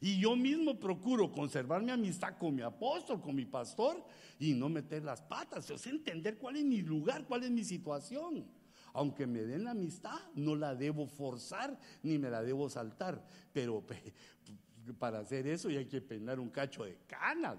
Y 0.00 0.20
yo 0.20 0.36
mismo 0.36 0.78
procuro 0.78 1.32
conservar 1.32 1.82
mi 1.82 1.90
amistad 1.90 2.36
con 2.38 2.54
mi 2.54 2.62
apóstol, 2.62 3.20
con 3.20 3.34
mi 3.34 3.44
pastor 3.44 4.04
y 4.38 4.54
no 4.54 4.68
meter 4.68 5.02
las 5.02 5.20
patas, 5.20 5.68
o 5.70 5.78
sea, 5.78 5.92
entender 5.92 6.38
cuál 6.38 6.56
es 6.56 6.64
mi 6.64 6.82
lugar, 6.82 7.26
cuál 7.26 7.44
es 7.44 7.50
mi 7.50 7.64
situación. 7.64 8.46
Aunque 8.92 9.26
me 9.26 9.40
den 9.40 9.64
la 9.64 9.72
amistad, 9.72 10.18
no 10.34 10.54
la 10.54 10.74
debo 10.74 11.06
forzar 11.06 11.78
ni 12.02 12.18
me 12.18 12.30
la 12.30 12.42
debo 12.42 12.68
saltar. 12.68 13.24
Pero 13.52 13.84
para 14.98 15.20
hacer 15.20 15.46
eso 15.46 15.68
ya 15.68 15.80
hay 15.80 15.86
que 15.86 16.00
peinar 16.00 16.38
un 16.38 16.48
cacho 16.48 16.84
de 16.84 16.96
cana. 17.06 17.56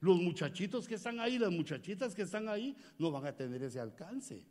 Los 0.00 0.20
muchachitos 0.20 0.86
que 0.86 0.94
están 0.94 1.18
ahí, 1.20 1.38
las 1.38 1.50
muchachitas 1.50 2.14
que 2.14 2.22
están 2.22 2.48
ahí, 2.48 2.76
no 2.98 3.10
van 3.10 3.26
a 3.26 3.36
tener 3.36 3.62
ese 3.62 3.80
alcance. 3.80 4.46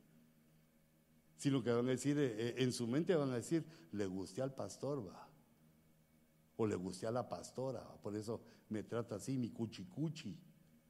Sino 1.37 1.63
que 1.63 1.71
van 1.71 1.85
a 1.87 1.91
decir, 1.91 2.17
eh, 2.17 2.35
eh, 2.37 2.55
en 2.57 2.71
su 2.71 2.87
mente 2.87 3.15
van 3.15 3.31
a 3.31 3.35
decir, 3.35 3.65
le 3.91 4.05
guste 4.05 4.41
al 4.41 4.53
pastor, 4.53 5.07
va. 5.07 5.24
O 6.57 6.65
le 6.65 6.75
guste 6.75 7.05
a 7.05 7.11
la 7.11 7.27
pastora, 7.27 7.83
por 8.01 8.15
eso 8.15 8.41
me 8.69 8.83
trata 8.83 9.15
así, 9.15 9.37
mi 9.37 9.49
cuchicuchi. 9.49 10.37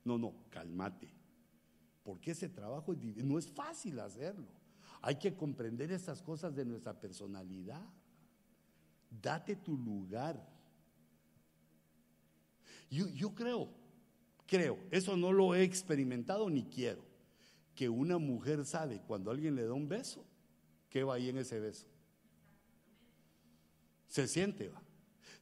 No, 0.03 0.17
no, 0.17 0.45
cálmate. 0.49 1.11
Porque 2.03 2.31
ese 2.31 2.49
trabajo 2.49 2.93
no 3.17 3.39
es 3.39 3.47
fácil 3.47 3.99
hacerlo. 3.99 4.47
Hay 5.01 5.15
que 5.15 5.35
comprender 5.35 5.91
estas 5.91 6.21
cosas 6.21 6.55
de 6.55 6.65
nuestra 6.65 6.99
personalidad. 6.99 7.81
Date 9.09 9.55
tu 9.55 9.77
lugar. 9.77 10.47
Yo, 12.89 13.07
yo 13.09 13.33
creo, 13.33 13.69
creo, 14.45 14.77
eso 14.91 15.17
no 15.17 15.31
lo 15.31 15.55
he 15.55 15.63
experimentado 15.63 16.49
ni 16.49 16.65
quiero, 16.65 17.03
que 17.73 17.89
una 17.89 18.17
mujer 18.19 18.63
sabe 18.65 19.01
cuando 19.01 19.31
alguien 19.31 19.55
le 19.55 19.65
da 19.65 19.73
un 19.73 19.89
beso, 19.89 20.23
¿qué 20.89 21.03
va 21.03 21.15
ahí 21.15 21.29
en 21.29 21.39
ese 21.39 21.59
beso? 21.59 21.87
Se 24.07 24.27
siente, 24.27 24.69
va. 24.69 24.84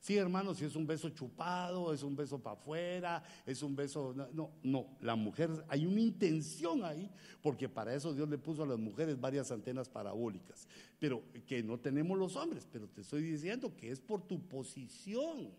Sí, 0.03 0.17
hermano, 0.17 0.53
si 0.53 0.65
es 0.65 0.75
un 0.75 0.85
beso 0.85 1.07
chupado, 1.11 1.93
es 1.93 2.03
un 2.03 2.13
beso 2.13 2.37
para 2.37 2.57
afuera, 2.57 3.23
es 3.45 3.63
un 3.63 3.73
beso... 3.73 4.13
No, 4.33 4.51
no, 4.61 4.97
la 4.99 5.15
mujer, 5.15 5.49
hay 5.69 5.85
una 5.85 6.01
intención 6.01 6.83
ahí, 6.83 7.09
porque 7.41 7.69
para 7.69 7.95
eso 7.95 8.13
Dios 8.13 8.27
le 8.27 8.37
puso 8.37 8.63
a 8.63 8.65
las 8.65 8.77
mujeres 8.77 9.17
varias 9.17 9.49
antenas 9.49 9.87
parabólicas, 9.87 10.67
pero 10.99 11.23
que 11.47 11.63
no 11.63 11.79
tenemos 11.79 12.17
los 12.17 12.35
hombres, 12.35 12.67
pero 12.69 12.89
te 12.89 12.99
estoy 12.99 13.21
diciendo 13.21 13.77
que 13.77 13.91
es 13.91 14.01
por 14.01 14.21
tu 14.27 14.45
posición. 14.45 15.53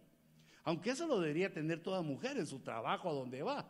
Aunque 0.64 0.90
eso 0.90 1.06
lo 1.06 1.20
debería 1.20 1.50
tener 1.50 1.82
toda 1.82 2.02
mujer 2.02 2.36
en 2.36 2.46
su 2.46 2.58
trabajo, 2.58 3.08
a 3.08 3.14
donde 3.14 3.42
va, 3.42 3.66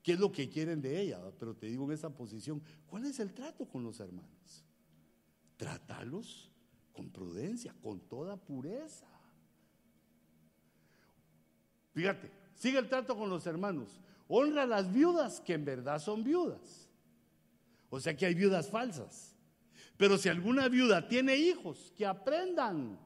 qué 0.00 0.12
es 0.12 0.20
lo 0.20 0.30
que 0.30 0.48
quieren 0.48 0.80
de 0.80 1.00
ella, 1.00 1.20
pero 1.40 1.56
te 1.56 1.66
digo 1.66 1.86
en 1.86 1.90
esa 1.90 2.10
posición, 2.10 2.62
¿cuál 2.86 3.04
es 3.06 3.18
el 3.18 3.34
trato 3.34 3.66
con 3.68 3.82
los 3.82 3.98
hermanos? 3.98 4.64
Trátalos 5.56 6.52
con 6.92 7.10
prudencia, 7.10 7.74
con 7.82 7.98
toda 7.98 8.36
pureza. 8.36 9.08
Fíjate, 11.94 12.30
sigue 12.54 12.78
el 12.78 12.88
trato 12.88 13.16
con 13.16 13.30
los 13.30 13.46
hermanos. 13.46 14.00
Honra 14.28 14.64
a 14.64 14.66
las 14.66 14.92
viudas 14.92 15.40
que 15.40 15.54
en 15.54 15.64
verdad 15.64 15.98
son 16.00 16.24
viudas. 16.24 16.90
O 17.88 18.00
sea 18.00 18.16
que 18.16 18.26
hay 18.26 18.34
viudas 18.34 18.68
falsas. 18.68 19.36
Pero 19.96 20.18
si 20.18 20.28
alguna 20.28 20.68
viuda 20.68 21.06
tiene 21.06 21.36
hijos, 21.36 21.92
que 21.96 22.04
aprendan 22.04 22.98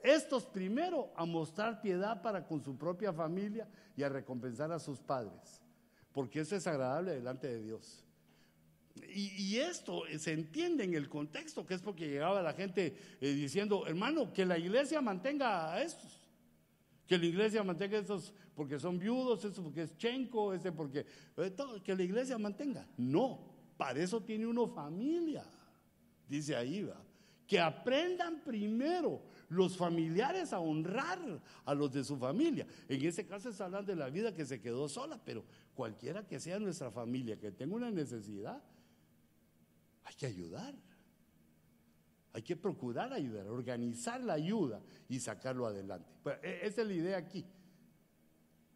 estos 0.00 0.44
primero 0.44 1.10
a 1.16 1.24
mostrar 1.24 1.80
piedad 1.80 2.22
para 2.22 2.46
con 2.46 2.62
su 2.62 2.76
propia 2.76 3.12
familia 3.12 3.66
y 3.96 4.02
a 4.02 4.08
recompensar 4.08 4.70
a 4.70 4.78
sus 4.78 5.00
padres. 5.00 5.62
Porque 6.12 6.40
eso 6.40 6.56
es 6.56 6.66
agradable 6.66 7.12
delante 7.12 7.48
de 7.48 7.62
Dios. 7.62 8.04
Y, 9.10 9.56
esto 9.58 10.02
se 10.18 10.32
entiende 10.32 10.82
en 10.82 10.94
el 10.94 11.08
contexto, 11.08 11.64
que 11.64 11.74
es 11.74 11.80
porque 11.80 12.08
llegaba 12.08 12.42
la 12.42 12.52
gente 12.52 12.96
eh, 13.20 13.32
diciendo, 13.32 13.86
hermano, 13.86 14.32
que 14.32 14.44
la 14.44 14.58
iglesia 14.58 15.00
mantenga 15.00 15.72
a 15.72 15.82
estos. 15.82 16.17
Que 17.08 17.16
la 17.16 17.24
iglesia 17.24 17.64
mantenga 17.64 17.98
esos 17.98 18.34
porque 18.54 18.78
son 18.78 18.98
viudos, 18.98 19.42
eso 19.42 19.62
porque 19.62 19.82
es 19.82 19.96
chenco, 19.96 20.52
ese 20.52 20.70
porque... 20.70 21.06
Eh, 21.38 21.56
que 21.82 21.96
la 21.96 22.02
iglesia 22.02 22.36
mantenga. 22.36 22.86
No, 22.98 23.40
para 23.78 23.98
eso 23.98 24.22
tiene 24.22 24.46
uno 24.46 24.68
familia, 24.68 25.44
dice 26.28 26.54
ahí, 26.54 26.82
va. 26.82 27.02
Que 27.46 27.58
aprendan 27.58 28.44
primero 28.44 29.22
los 29.48 29.74
familiares 29.74 30.52
a 30.52 30.60
honrar 30.60 31.18
a 31.64 31.74
los 31.74 31.90
de 31.94 32.04
su 32.04 32.18
familia. 32.18 32.66
En 32.88 33.02
ese 33.02 33.26
caso 33.26 33.48
es 33.48 33.58
hablar 33.62 33.86
de 33.86 33.96
la 33.96 34.10
vida 34.10 34.34
que 34.34 34.44
se 34.44 34.60
quedó 34.60 34.86
sola, 34.86 35.18
pero 35.24 35.46
cualquiera 35.74 36.26
que 36.26 36.38
sea 36.38 36.58
nuestra 36.58 36.90
familia 36.90 37.38
que 37.38 37.52
tenga 37.52 37.74
una 37.74 37.90
necesidad, 37.90 38.62
hay 40.04 40.14
que 40.14 40.26
ayudar. 40.26 40.74
Hay 42.32 42.42
que 42.42 42.56
procurar 42.56 43.12
ayudar, 43.12 43.46
organizar 43.48 44.20
la 44.20 44.34
ayuda 44.34 44.80
y 45.08 45.18
sacarlo 45.18 45.66
adelante. 45.66 46.08
E, 46.42 46.60
esa 46.62 46.82
es 46.82 46.86
la 46.86 46.92
idea 46.92 47.16
aquí. 47.16 47.44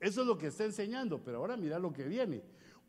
Eso 0.01 0.23
es 0.23 0.27
lo 0.27 0.37
que 0.37 0.49
está 0.49 0.65
enseñando, 0.65 1.23
pero 1.23 1.39
ahora 1.39 1.57
mira 1.57 1.79
lo 1.79 1.93
que 1.93 2.05
viene. 2.05 2.43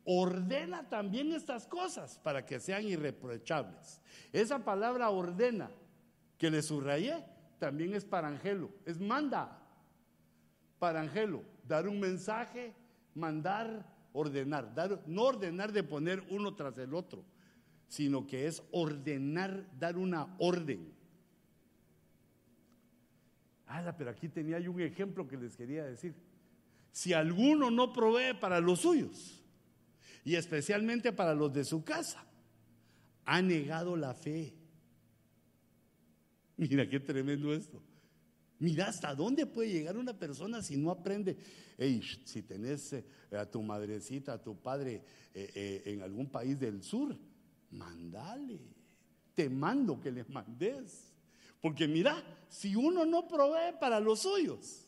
Ordena 0.04 0.88
también 0.88 1.32
estas 1.32 1.66
cosas 1.66 2.18
para 2.18 2.44
que 2.44 2.60
sean 2.60 2.86
irreprochables. 2.86 4.00
Esa 4.32 4.64
palabra 4.64 5.10
ordena 5.10 5.70
que 6.38 6.50
le 6.50 6.62
subrayé 6.62 7.24
también 7.58 7.94
es 7.94 8.04
para 8.04 8.28
angelo, 8.28 8.70
es 8.84 9.00
manda. 9.00 9.60
Para 10.78 11.00
angelo, 11.00 11.44
dar 11.66 11.88
un 11.88 12.00
mensaje, 12.00 12.74
mandar, 13.14 13.86
ordenar. 14.12 14.74
Dar, 14.74 15.00
no 15.06 15.22
ordenar 15.22 15.72
de 15.72 15.84
poner 15.84 16.22
uno 16.30 16.54
tras 16.54 16.76
el 16.78 16.94
otro 16.94 17.24
sino 17.88 18.26
que 18.26 18.46
es 18.46 18.62
ordenar, 18.70 19.66
dar 19.78 19.96
una 19.96 20.34
orden. 20.38 20.92
Ah, 23.66 23.94
pero 23.96 24.10
aquí 24.10 24.28
tenía 24.28 24.58
yo 24.60 24.72
un 24.72 24.80
ejemplo 24.80 25.26
que 25.26 25.36
les 25.36 25.56
quería 25.56 25.84
decir. 25.84 26.14
Si 26.92 27.12
alguno 27.12 27.70
no 27.70 27.92
provee 27.92 28.34
para 28.40 28.60
los 28.60 28.80
suyos, 28.80 29.42
y 30.24 30.36
especialmente 30.36 31.12
para 31.12 31.34
los 31.34 31.52
de 31.52 31.64
su 31.64 31.84
casa, 31.84 32.24
ha 33.24 33.42
negado 33.42 33.96
la 33.96 34.14
fe. 34.14 34.54
Mira 36.56 36.88
qué 36.88 37.00
tremendo 37.00 37.52
esto. 37.52 37.82
Mira 38.58 38.86
hasta 38.86 39.14
dónde 39.14 39.46
puede 39.46 39.72
llegar 39.72 39.96
una 39.96 40.18
persona 40.18 40.62
si 40.62 40.76
no 40.76 40.90
aprende. 40.90 41.36
si 42.24 42.42
tenés 42.42 42.92
eh, 42.92 43.04
a 43.32 43.44
tu 43.44 43.62
madrecita, 43.62 44.34
a 44.34 44.42
tu 44.42 44.56
padre 44.56 45.02
eh, 45.34 45.50
eh, 45.54 45.82
en 45.86 46.02
algún 46.02 46.30
país 46.30 46.58
del 46.58 46.82
sur, 46.82 47.16
mandale. 47.74 48.60
Te 49.34 49.48
mando 49.50 50.00
que 50.00 50.10
les 50.10 50.28
mandes. 50.28 51.12
Porque 51.60 51.88
mira, 51.88 52.22
si 52.48 52.76
uno 52.76 53.04
no 53.04 53.26
provee 53.26 53.74
para 53.80 53.98
los 54.00 54.20
suyos, 54.20 54.86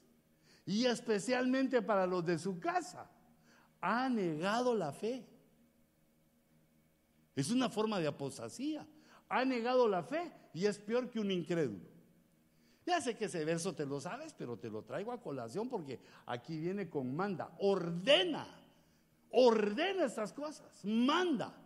y 0.64 0.85
especialmente 0.85 1.81
para 1.81 2.07
los 2.07 2.25
de 2.25 2.38
su 2.38 2.59
casa, 2.59 3.09
ha 3.81 4.09
negado 4.09 4.75
la 4.75 4.92
fe. 4.92 5.25
Es 7.35 7.51
una 7.51 7.68
forma 7.68 8.01
de 8.01 8.09
apostasía. 8.09 8.87
Ha 9.29 9.44
negado 9.44 9.88
la 9.88 10.03
fe 10.03 10.33
y 10.55 10.66
es 10.66 10.79
peor 10.79 11.11
que 11.11 11.20
un 11.20 11.31
incrédulo. 11.31 11.96
Ya 12.85 13.01
sé 13.01 13.16
que 13.16 13.25
ese 13.25 13.44
verso 13.44 13.75
te 13.75 13.85
lo 13.85 14.01
sabes, 14.01 14.33
pero 14.33 14.57
te 14.59 14.70
lo 14.70 14.83
traigo 14.83 15.12
a 15.12 15.20
colación 15.20 15.68
porque 15.68 16.01
aquí 16.25 16.59
viene 16.59 16.88
con 16.88 17.14
manda. 17.14 17.53
Ordena, 17.59 18.46
ordena 19.31 20.05
estas 20.05 20.33
cosas, 20.33 20.85
manda 20.85 21.65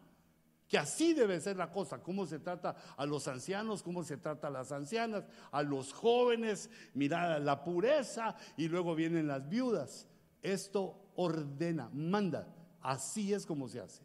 que 0.71 0.79
así 0.79 1.15
debe 1.15 1.41
ser 1.41 1.57
la 1.57 1.73
cosa, 1.73 2.01
cómo 2.01 2.27
se 2.27 2.39
trata 2.39 2.77
a 2.97 3.05
los 3.05 3.27
ancianos, 3.27 3.83
cómo 3.83 4.05
se 4.05 4.17
trata 4.17 4.47
a 4.47 4.51
las 4.51 4.71
ancianas, 4.71 5.25
a 5.51 5.65
los 5.65 5.93
jóvenes, 5.93 6.71
mira 6.95 7.41
la 7.41 7.65
pureza 7.65 8.37
y 8.57 8.69
luego 8.69 8.95
vienen 8.95 9.27
las 9.27 9.49
viudas. 9.49 10.07
Esto 10.43 11.11
ordena, 11.17 11.91
manda, 11.93 12.55
así 12.83 13.35
es 13.35 13.47
como 13.47 13.69
se 13.69 13.81
hace. 13.81 14.05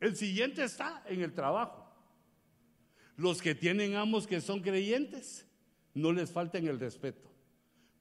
El 0.00 0.14
siguiente 0.16 0.62
está 0.62 1.02
en 1.06 1.22
el 1.22 1.32
trabajo. 1.32 1.90
Los 3.16 3.40
que 3.40 3.54
tienen 3.54 3.94
amos 3.94 4.26
que 4.26 4.42
son 4.42 4.60
creyentes, 4.60 5.46
no 5.94 6.12
les 6.12 6.30
falten 6.30 6.68
el 6.68 6.78
respeto, 6.78 7.32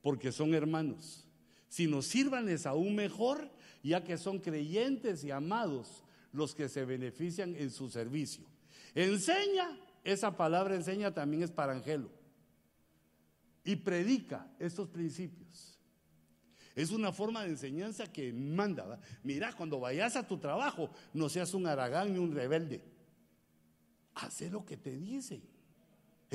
porque 0.01 0.33
son 0.33 0.53
hermanos. 0.53 1.25
Si 1.69 1.87
nos 1.87 2.07
sirvanles 2.07 2.65
aún 2.65 2.93
mejor 2.93 3.54
ya 3.89 4.03
que 4.03 4.17
son 4.17 4.39
creyentes 4.39 5.23
y 5.23 5.31
amados 5.31 6.03
los 6.31 6.55
que 6.55 6.67
se 6.69 6.85
benefician 6.85 7.55
en 7.55 7.69
su 7.69 7.89
servicio. 7.89 8.43
Enseña, 8.93 9.77
esa 10.03 10.35
palabra 10.35 10.75
enseña 10.75 11.13
también 11.13 11.43
es 11.43 11.51
para 11.51 11.73
Angelo. 11.73 12.09
Y 13.63 13.75
predica 13.77 14.51
estos 14.59 14.89
principios. 14.89 15.79
Es 16.75 16.91
una 16.91 17.11
forma 17.11 17.43
de 17.43 17.49
enseñanza 17.49 18.11
que 18.11 18.33
manda. 18.33 18.99
Mira, 19.23 19.53
cuando 19.53 19.79
vayas 19.79 20.15
a 20.15 20.27
tu 20.27 20.37
trabajo, 20.37 20.89
no 21.13 21.29
seas 21.29 21.53
un 21.53 21.65
aragán 21.65 22.11
ni 22.11 22.19
un 22.19 22.33
rebelde. 22.33 22.83
Haz 24.15 24.41
lo 24.41 24.65
que 24.65 24.77
te 24.77 24.95
dicen. 24.97 25.41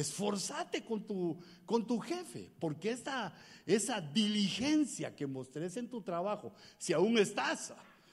Esforzate 0.01 0.85
con 0.85 1.07
tu, 1.07 1.39
con 1.65 1.87
tu 1.87 1.99
jefe, 2.01 2.51
porque 2.59 2.91
esa, 2.91 3.33
esa 3.67 4.01
diligencia 4.01 5.15
que 5.15 5.27
mostres 5.27 5.77
en 5.77 5.89
tu 5.89 6.03
trabajo, 6.03 6.53
si 6.79 6.93
aún 6.93 7.19
estás, 7.19 7.73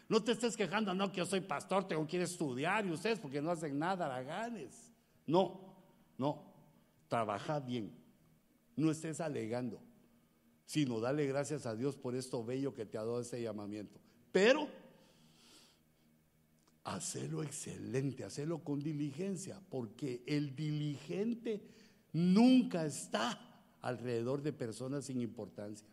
no 0.10 0.24
te 0.24 0.34
estés 0.34 0.56
quejando, 0.56 0.94
no, 0.94 1.12
que 1.12 1.18
yo 1.18 1.26
soy 1.26 1.42
pastor, 1.42 1.88
tengo 1.88 2.06
que 2.08 2.18
ir 2.18 2.22
a 2.22 2.26
estudiar 2.26 2.86
y 2.86 2.92
ustedes 2.92 3.20
porque 3.20 3.42
no 3.42 3.52
hacen 3.52 3.78
nada, 3.78 4.22
ganes. 4.24 4.92
No, 5.26 5.76
no, 6.18 6.54
trabaja 7.08 7.60
bien, 7.60 7.92
no 8.76 8.92
estés 8.92 9.20
alegando, 9.20 9.82
sino 10.66 11.00
dale 11.00 11.26
gracias 11.26 11.66
a 11.66 11.76
Dios 11.76 11.98
por 11.98 12.16
esto 12.16 12.44
bello 12.44 12.74
que 12.74 12.86
te 12.86 12.98
ha 12.98 13.02
dado 13.02 13.22
ese 13.22 13.42
llamamiento. 13.42 14.00
Pero 14.32 14.68
hacelo 16.96 17.44
excelente, 17.44 18.24
hacelo 18.24 18.64
con 18.64 18.80
diligencia, 18.80 19.62
porque 19.70 20.24
el 20.26 20.56
diligente 20.56 21.62
nunca 22.14 22.86
está 22.86 23.40
alrededor 23.82 24.42
de 24.42 24.54
personas 24.54 25.06
sin 25.06 25.22
importancia. 25.22 25.88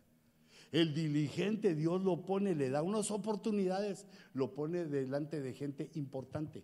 El 0.71 0.93
diligente 0.93 1.75
Dios 1.75 2.03
lo 2.03 2.25
pone, 2.25 2.55
le 2.55 2.69
da 2.69 2.81
unas 2.81 3.11
oportunidades, 3.11 4.05
lo 4.33 4.53
pone 4.53 4.85
delante 4.85 5.41
de 5.41 5.53
gente 5.53 5.89
importante, 5.93 6.63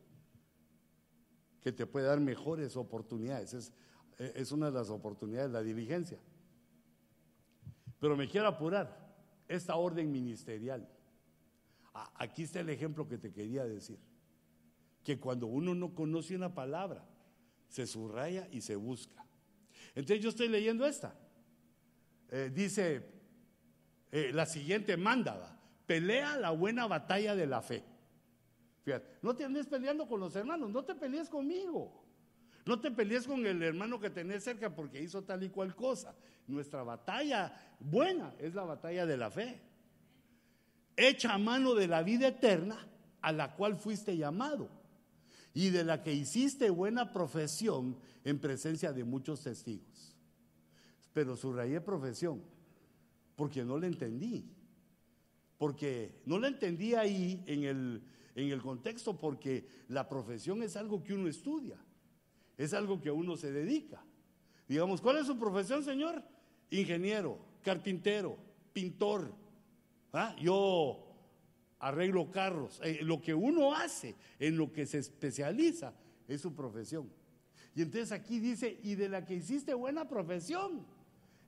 que 1.62 1.72
te 1.72 1.86
puede 1.86 2.08
dar 2.08 2.20
mejores 2.20 2.76
oportunidades. 2.76 3.54
Es 3.54 3.74
es 4.22 4.52
una 4.52 4.68
de 4.68 4.74
las 4.74 4.90
oportunidades, 4.90 5.52
la 5.52 5.64
diligencia. 5.64 6.20
Pero 8.00 8.16
me 8.16 8.28
quiero 8.28 8.48
apurar, 8.48 9.02
esta 9.48 9.76
orden 9.76 10.12
ministerial. 10.12 10.88
Aquí 12.16 12.44
está 12.44 12.62
el 12.62 12.70
ejemplo 12.70 13.08
que 13.08 13.18
te 13.18 13.32
quería 13.32 13.66
decir. 13.66 14.00
Que 15.04 15.20
cuando 15.20 15.48
uno 15.48 15.74
no 15.74 15.94
conoce 15.94 16.36
una 16.36 16.54
palabra, 16.54 17.06
se 17.68 17.88
subraya 17.88 18.48
y 18.52 18.62
se 18.62 18.76
busca. 18.76 19.26
Entonces 19.96 20.22
yo 20.22 20.30
estoy 20.30 20.48
leyendo 20.48 20.86
esta. 20.86 21.16
Eh, 22.30 22.52
dice 22.54 23.04
eh, 24.12 24.32
la 24.34 24.46
siguiente 24.46 24.98
manda, 24.98 25.58
pelea 25.86 26.38
la 26.38 26.52
buena 26.52 26.86
batalla 26.88 27.36
de 27.36 27.48
la 27.48 27.62
fe. 27.62 27.84
Fíjate, 28.84 29.20
no 29.22 29.36
te 29.36 29.46
andes 29.46 29.68
peleando 29.68 30.08
con 30.08 30.20
los 30.20 30.36
hermanos, 30.36 30.70
no 30.70 30.84
te 30.84 30.96
pelees 30.96 31.30
conmigo. 31.30 32.02
No 32.66 32.80
te 32.80 32.92
pelees 32.92 33.26
con 33.26 33.46
el 33.46 33.64
hermano 33.64 34.00
que 34.00 34.10
tenés 34.10 34.44
cerca 34.44 34.74
porque 34.76 35.02
hizo 35.02 35.24
tal 35.24 35.44
y 35.44 35.50
cual 35.50 35.76
cosa. 35.76 36.16
Nuestra 36.48 36.84
batalla 36.84 37.54
buena 37.80 38.36
es 38.38 38.54
la 38.54 38.64
batalla 38.64 39.06
de 39.06 39.18
la 39.18 39.32
fe. 39.32 39.62
Echa 40.96 41.38
mano 41.38 41.74
de 41.74 41.88
la 41.88 42.04
vida 42.04 42.28
eterna 42.28 42.88
a 43.22 43.32
la 43.32 43.56
cual 43.56 43.78
fuiste 43.78 44.16
llamado 44.16 44.81
y 45.54 45.70
de 45.70 45.84
la 45.84 46.04
que 46.04 46.14
hiciste 46.14 46.70
buena 46.70 47.12
profesión 47.12 47.98
en 48.24 48.40
presencia 48.40 48.94
de 48.94 49.04
muchos 49.04 49.42
testigos. 49.42 50.16
Pero 51.14 51.36
subrayé 51.36 51.82
profesión 51.82 52.42
porque 53.36 53.64
no 53.66 53.78
la 53.78 53.88
entendí. 53.88 54.46
Porque 55.58 56.22
no 56.26 56.40
la 56.40 56.48
entendí 56.48 56.96
ahí 56.96 57.44
en 57.46 57.64
el, 57.64 58.04
en 58.36 58.50
el 58.50 58.62
contexto 58.62 59.20
porque 59.20 59.68
la 59.90 60.08
profesión 60.08 60.64
es 60.64 60.76
algo 60.76 61.04
que 61.04 61.14
uno 61.14 61.28
estudia, 61.28 61.78
es 62.58 62.74
algo 62.74 63.00
que 63.02 63.12
uno 63.12 63.36
se 63.38 63.52
dedica. 63.52 64.04
Digamos, 64.68 65.02
¿cuál 65.02 65.18
es 65.18 65.28
su 65.28 65.38
profesión, 65.38 65.84
señor? 65.84 66.24
Ingeniero, 66.70 67.38
carpintero, 67.62 68.38
pintor. 68.72 69.34
¿Ah? 70.14 70.36
Yo 70.42 71.11
arreglo 71.82 72.32
carros. 72.32 72.80
Eh, 72.84 73.00
lo 73.02 73.22
que 73.22 73.34
uno 73.34 73.76
hace, 73.76 74.16
en 74.40 74.56
lo 74.56 74.72
que 74.72 74.86
se 74.86 75.00
especializa, 75.00 75.94
es 76.28 76.42
su 76.42 76.56
profesión. 76.56 77.10
Y 77.76 77.82
entonces 77.82 78.12
aquí 78.12 78.40
dice, 78.40 78.80
y 78.84 78.96
de 78.96 79.10
la 79.10 79.26
que 79.26 79.36
hiciste 79.36 79.74
buena 79.74 80.08
profesión, 80.08 80.86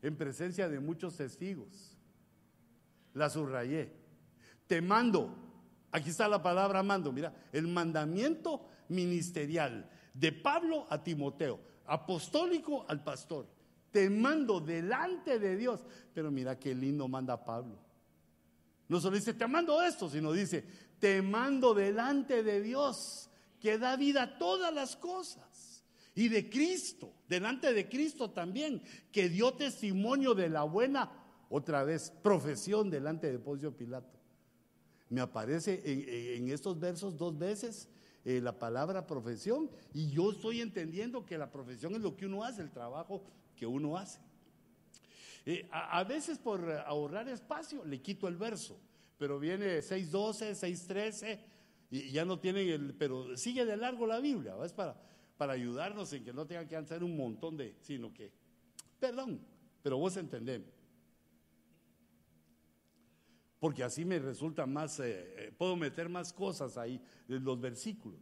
en 0.02 0.18
presencia 0.18 0.68
de 0.68 0.80
muchos 0.80 1.16
testigos. 1.16 1.98
La 3.14 3.30
subrayé. 3.30 3.92
Te 4.68 4.82
mando, 4.82 5.34
aquí 5.92 6.10
está 6.10 6.28
la 6.28 6.42
palabra 6.42 6.84
mando, 6.84 7.12
mira, 7.12 7.34
el 7.54 7.68
mandamiento 7.68 8.66
ministerial 8.90 9.90
de 10.14 10.32
Pablo 10.32 10.88
a 10.90 11.02
Timoteo, 11.04 11.60
apostólico 11.86 12.86
al 12.90 13.04
pastor. 13.04 13.48
Te 13.92 14.10
mando 14.10 14.60
delante 14.60 15.40
de 15.40 15.56
Dios. 15.56 15.86
Pero 16.14 16.32
mira 16.32 16.58
qué 16.60 16.74
lindo 16.74 17.08
manda 17.08 17.46
Pablo. 17.46 17.78
No 18.88 19.00
solo 19.00 19.16
dice, 19.16 19.34
te 19.34 19.48
mando 19.48 19.82
esto, 19.82 20.10
sino 20.10 20.32
dice, 20.32 20.66
te 21.00 21.22
mando 21.22 21.74
delante 21.74 22.44
de 22.44 22.62
Dios, 22.62 23.30
que 23.60 23.78
da 23.78 23.96
vida 23.96 24.24
a 24.24 24.38
todas 24.38 24.74
las 24.74 24.96
cosas. 24.96 25.84
Y 26.16 26.28
de 26.28 26.50
Cristo, 26.50 27.14
delante 27.28 27.74
de 27.74 27.90
Cristo 27.90 28.32
también, 28.32 28.84
que 29.12 29.30
dio 29.30 29.54
testimonio 29.54 30.36
de 30.36 30.50
la 30.50 30.64
buena, 30.64 31.12
otra 31.50 31.84
vez, 31.84 32.12
profesión 32.22 32.90
delante 32.90 33.32
de 33.32 33.40
Poncio 33.40 33.76
Pilato. 33.76 34.20
Me 35.10 35.22
aparece 35.22 35.82
en, 35.86 36.50
estos 36.50 36.80
versos 36.80 37.18
dos 37.18 37.38
veces 37.38 37.88
eh, 38.26 38.42
la 38.42 38.58
palabra 38.58 39.06
profesión 39.06 39.70
y 39.94 40.10
yo 40.10 40.32
estoy 40.32 40.62
entendiendo 40.62 41.26
que 41.26 41.38
la 41.38 41.52
profesión 41.52 41.94
es 41.94 42.02
lo 42.02 42.16
que 42.16 42.26
uno 42.26 42.44
hace, 42.44 42.62
el 42.62 42.72
trabajo 42.72 43.24
que 43.56 43.68
uno 43.68 43.98
hace. 43.98 44.20
A, 45.72 46.04
veces 46.06 46.38
por 46.38 46.72
ahorrar 46.72 47.28
espacio 47.28 47.84
le 47.84 48.02
quito 48.02 48.28
el 48.28 48.38
verso, 48.38 48.80
pero 49.18 49.40
viene 49.40 49.80
6.12, 49.80 50.52
6.13 50.52 51.40
y 51.92 52.12
ya 52.12 52.24
no 52.24 52.40
tienen 52.40 52.70
el, 52.70 52.94
pero 52.96 53.36
sigue 53.36 53.66
de 53.66 53.76
largo 53.76 54.08
la 54.08 54.20
Biblia, 54.20 54.56
es 54.64 54.72
para, 54.72 54.96
para 55.38 55.54
ayudarnos 55.54 56.14
en 56.14 56.24
que 56.24 56.34
no 56.34 56.48
tengan 56.48 56.68
que 56.68 56.78
hacer 56.78 57.04
un 57.04 57.18
montón 57.18 57.58
de, 57.58 57.76
sino 57.82 58.14
que, 58.14 58.32
perdón, 59.00 59.46
pero 59.82 59.98
vos 59.98 60.16
entendés. 60.16 60.62
Porque 63.60 63.84
así 63.84 64.06
me 64.06 64.20
resulta 64.20 64.66
más, 64.66 65.00
eh, 65.00 65.36
eh, 65.38 65.54
puedo 65.58 65.76
meter 65.76 66.10
más 66.10 66.34
cosas 66.34 66.78
ahí 66.78 67.02
en 67.28 67.44
los 67.44 67.60
versículos. 67.60 68.20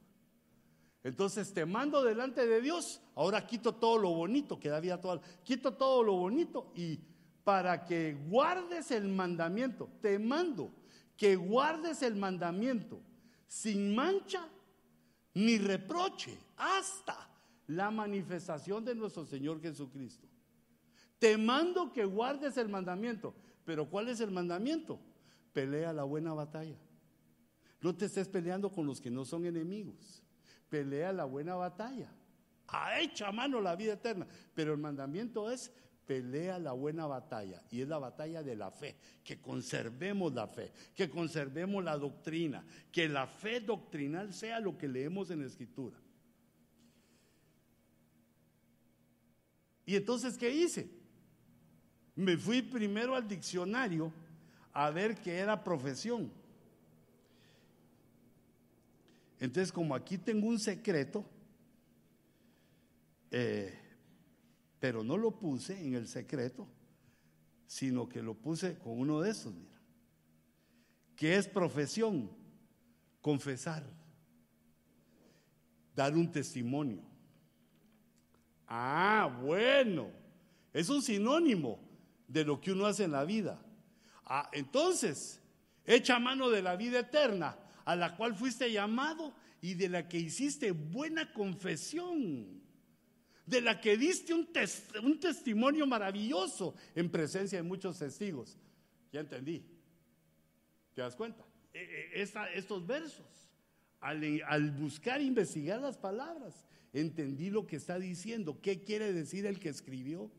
Entonces 1.03 1.53
te 1.53 1.65
mando 1.65 2.03
delante 2.03 2.45
de 2.45 2.61
Dios, 2.61 3.01
ahora 3.15 3.45
quito 3.47 3.73
todo 3.73 3.97
lo 3.97 4.09
bonito 4.13 4.59
que 4.59 4.69
había 4.69 5.01
todo, 5.01 5.21
quito 5.43 5.73
todo 5.73 6.03
lo 6.03 6.13
bonito 6.13 6.71
y 6.75 6.99
para 7.43 7.85
que 7.85 8.17
guardes 8.27 8.91
el 8.91 9.07
mandamiento. 9.07 9.89
Te 10.01 10.19
mando 10.19 10.71
que 11.17 11.35
guardes 11.35 12.01
el 12.01 12.15
mandamiento 12.15 13.01
sin 13.47 13.93
mancha 13.93 14.47
ni 15.33 15.57
reproche 15.57 16.37
hasta 16.57 17.29
la 17.67 17.91
manifestación 17.91 18.83
de 18.83 18.95
nuestro 18.95 19.25
Señor 19.25 19.61
Jesucristo. 19.61 20.27
Te 21.19 21.37
mando 21.37 21.91
que 21.93 22.05
guardes 22.05 22.57
el 22.57 22.69
mandamiento. 22.69 23.33
Pero 23.63 23.89
¿cuál 23.89 24.09
es 24.09 24.19
el 24.19 24.31
mandamiento? 24.31 24.99
Pelea 25.53 25.93
la 25.93 26.03
buena 26.03 26.33
batalla. 26.33 26.77
No 27.81 27.95
te 27.95 28.05
estés 28.05 28.27
peleando 28.27 28.71
con 28.71 28.85
los 28.85 28.99
que 28.99 29.11
no 29.11 29.25
son 29.25 29.45
enemigos. 29.45 30.23
Pelea 30.69 31.13
la 31.13 31.25
buena 31.25 31.55
batalla. 31.55 32.11
Ha 32.67 32.99
hecho 32.99 33.31
mano 33.31 33.61
la 33.61 33.75
vida 33.75 33.93
eterna. 33.93 34.27
Pero 34.53 34.73
el 34.73 34.79
mandamiento 34.79 35.51
es 35.51 35.71
pelea 36.11 36.59
la 36.59 36.73
buena 36.73 37.05
batalla 37.05 37.63
y 37.71 37.79
es 37.79 37.87
la 37.87 37.97
batalla 37.97 38.43
de 38.43 38.57
la 38.57 38.69
fe, 38.69 38.97
que 39.23 39.39
conservemos 39.39 40.33
la 40.33 40.45
fe, 40.45 40.73
que 40.93 41.09
conservemos 41.09 41.81
la 41.81 41.97
doctrina, 41.97 42.65
que 42.91 43.07
la 43.07 43.27
fe 43.27 43.61
doctrinal 43.61 44.33
sea 44.33 44.59
lo 44.59 44.77
que 44.77 44.89
leemos 44.89 45.31
en 45.31 45.41
escritura. 45.41 45.97
Y 49.85 49.95
entonces, 49.95 50.37
¿qué 50.37 50.53
hice? 50.53 50.89
Me 52.13 52.35
fui 52.35 52.61
primero 52.61 53.15
al 53.15 53.25
diccionario 53.25 54.11
a 54.73 54.89
ver 54.89 55.15
qué 55.15 55.37
era 55.37 55.63
profesión. 55.63 56.29
Entonces, 59.39 59.71
como 59.71 59.95
aquí 59.95 60.17
tengo 60.17 60.45
un 60.45 60.59
secreto, 60.59 61.23
eh, 63.31 63.80
pero 64.81 65.03
no 65.03 65.15
lo 65.15 65.37
puse 65.37 65.79
en 65.79 65.93
el 65.93 66.07
secreto, 66.07 66.67
sino 67.67 68.09
que 68.09 68.23
lo 68.23 68.33
puse 68.33 68.79
con 68.79 68.99
uno 68.99 69.21
de 69.21 69.29
esos, 69.29 69.53
mira. 69.53 69.79
¿Qué 71.15 71.37
es 71.37 71.47
profesión? 71.47 72.31
Confesar, 73.21 73.83
dar 75.95 76.17
un 76.17 76.31
testimonio. 76.31 77.03
Ah, 78.67 79.31
bueno, 79.43 80.09
es 80.73 80.89
un 80.89 81.03
sinónimo 81.03 81.79
de 82.27 82.43
lo 82.43 82.59
que 82.59 82.71
uno 82.71 82.87
hace 82.87 83.03
en 83.03 83.11
la 83.11 83.23
vida. 83.23 83.63
Ah, 84.25 84.49
entonces, 84.51 85.39
echa 85.85 86.17
mano 86.17 86.49
de 86.49 86.63
la 86.63 86.75
vida 86.75 87.01
eterna, 87.01 87.55
a 87.85 87.95
la 87.95 88.17
cual 88.17 88.33
fuiste 88.33 88.71
llamado 88.71 89.31
y 89.61 89.75
de 89.75 89.89
la 89.89 90.09
que 90.09 90.17
hiciste 90.17 90.71
buena 90.71 91.31
confesión 91.33 92.60
de 93.51 93.59
la 93.59 93.81
que 93.81 93.97
diste 93.97 94.33
un, 94.33 94.47
un 95.03 95.19
testimonio 95.19 95.85
maravilloso 95.85 96.73
en 96.95 97.11
presencia 97.11 97.57
de 97.57 97.63
muchos 97.63 97.99
testigos. 97.99 98.57
Ya 99.11 99.19
entendí. 99.19 99.61
¿Te 100.93 101.01
das 101.01 101.17
cuenta? 101.17 101.43
E, 101.73 102.13
e, 102.15 102.21
estos 102.55 102.87
versos, 102.87 103.25
al, 103.99 104.41
al 104.47 104.71
buscar 104.71 105.21
investigar 105.21 105.81
las 105.81 105.97
palabras, 105.97 106.65
entendí 106.93 107.49
lo 107.49 107.67
que 107.67 107.75
está 107.75 107.99
diciendo, 107.99 108.57
qué 108.61 108.83
quiere 108.83 109.11
decir 109.11 109.45
el 109.45 109.59
que 109.59 109.67
escribió. 109.67 110.31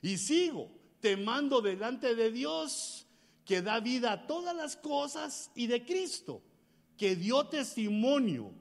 Y 0.00 0.18
sigo, 0.18 0.70
te 1.00 1.16
mando 1.16 1.60
delante 1.60 2.14
de 2.14 2.30
Dios, 2.30 3.08
que 3.44 3.62
da 3.62 3.80
vida 3.80 4.12
a 4.12 4.26
todas 4.28 4.54
las 4.54 4.76
cosas, 4.76 5.50
y 5.56 5.66
de 5.66 5.84
Cristo, 5.84 6.40
que 6.96 7.16
dio 7.16 7.48
testimonio 7.48 8.54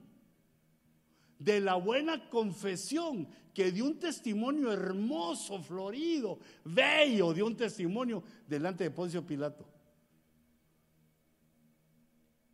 de 1.39 1.61
la 1.61 1.75
buena 1.75 2.29
confesión, 2.29 3.27
que 3.53 3.71
dio 3.71 3.85
un 3.85 3.97
testimonio 3.97 4.71
hermoso, 4.71 5.59
florido, 5.59 6.39
bello, 6.63 7.33
dio 7.33 7.47
un 7.47 7.55
testimonio 7.55 8.21
delante 8.45 8.83
de 8.83 8.91
Poncio 8.91 9.25
Pilato. 9.25 9.65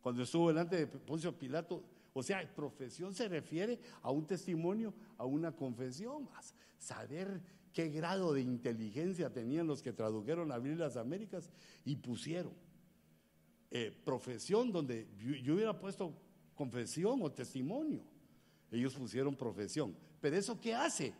Cuando 0.00 0.22
estuvo 0.22 0.48
delante 0.48 0.76
de 0.76 0.86
Poncio 0.86 1.36
Pilato, 1.36 1.82
o 2.12 2.22
sea, 2.22 2.48
profesión 2.54 3.12
se 3.12 3.28
refiere 3.28 3.78
a 4.02 4.10
un 4.10 4.26
testimonio, 4.26 4.94
a 5.18 5.26
una 5.26 5.52
confesión, 5.52 6.28
saber 6.78 7.42
qué 7.72 7.90
grado 7.90 8.32
de 8.32 8.40
inteligencia 8.40 9.32
tenían 9.32 9.66
los 9.66 9.82
que 9.82 9.92
tradujeron 9.92 10.48
la 10.48 10.58
Biblia 10.58 10.76
de 10.76 10.84
las 10.84 10.96
Américas 10.96 11.50
y 11.84 11.96
pusieron 11.96 12.54
eh, 13.70 13.92
profesión 14.04 14.70
donde 14.72 15.08
yo 15.42 15.54
hubiera 15.54 15.78
puesto 15.78 16.14
confesión 16.54 17.20
o 17.22 17.32
testimonio. 17.32 18.02
Ellos 18.70 18.94
pusieron 18.94 19.36
profesión. 19.36 19.96
Pero 20.20 20.36
eso 20.36 20.60
qué 20.60 20.74
hace? 20.74 21.14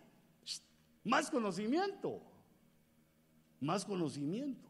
Más 1.04 1.30
conocimiento. 1.30 2.20
Más 3.60 3.84
conocimiento. 3.84 4.68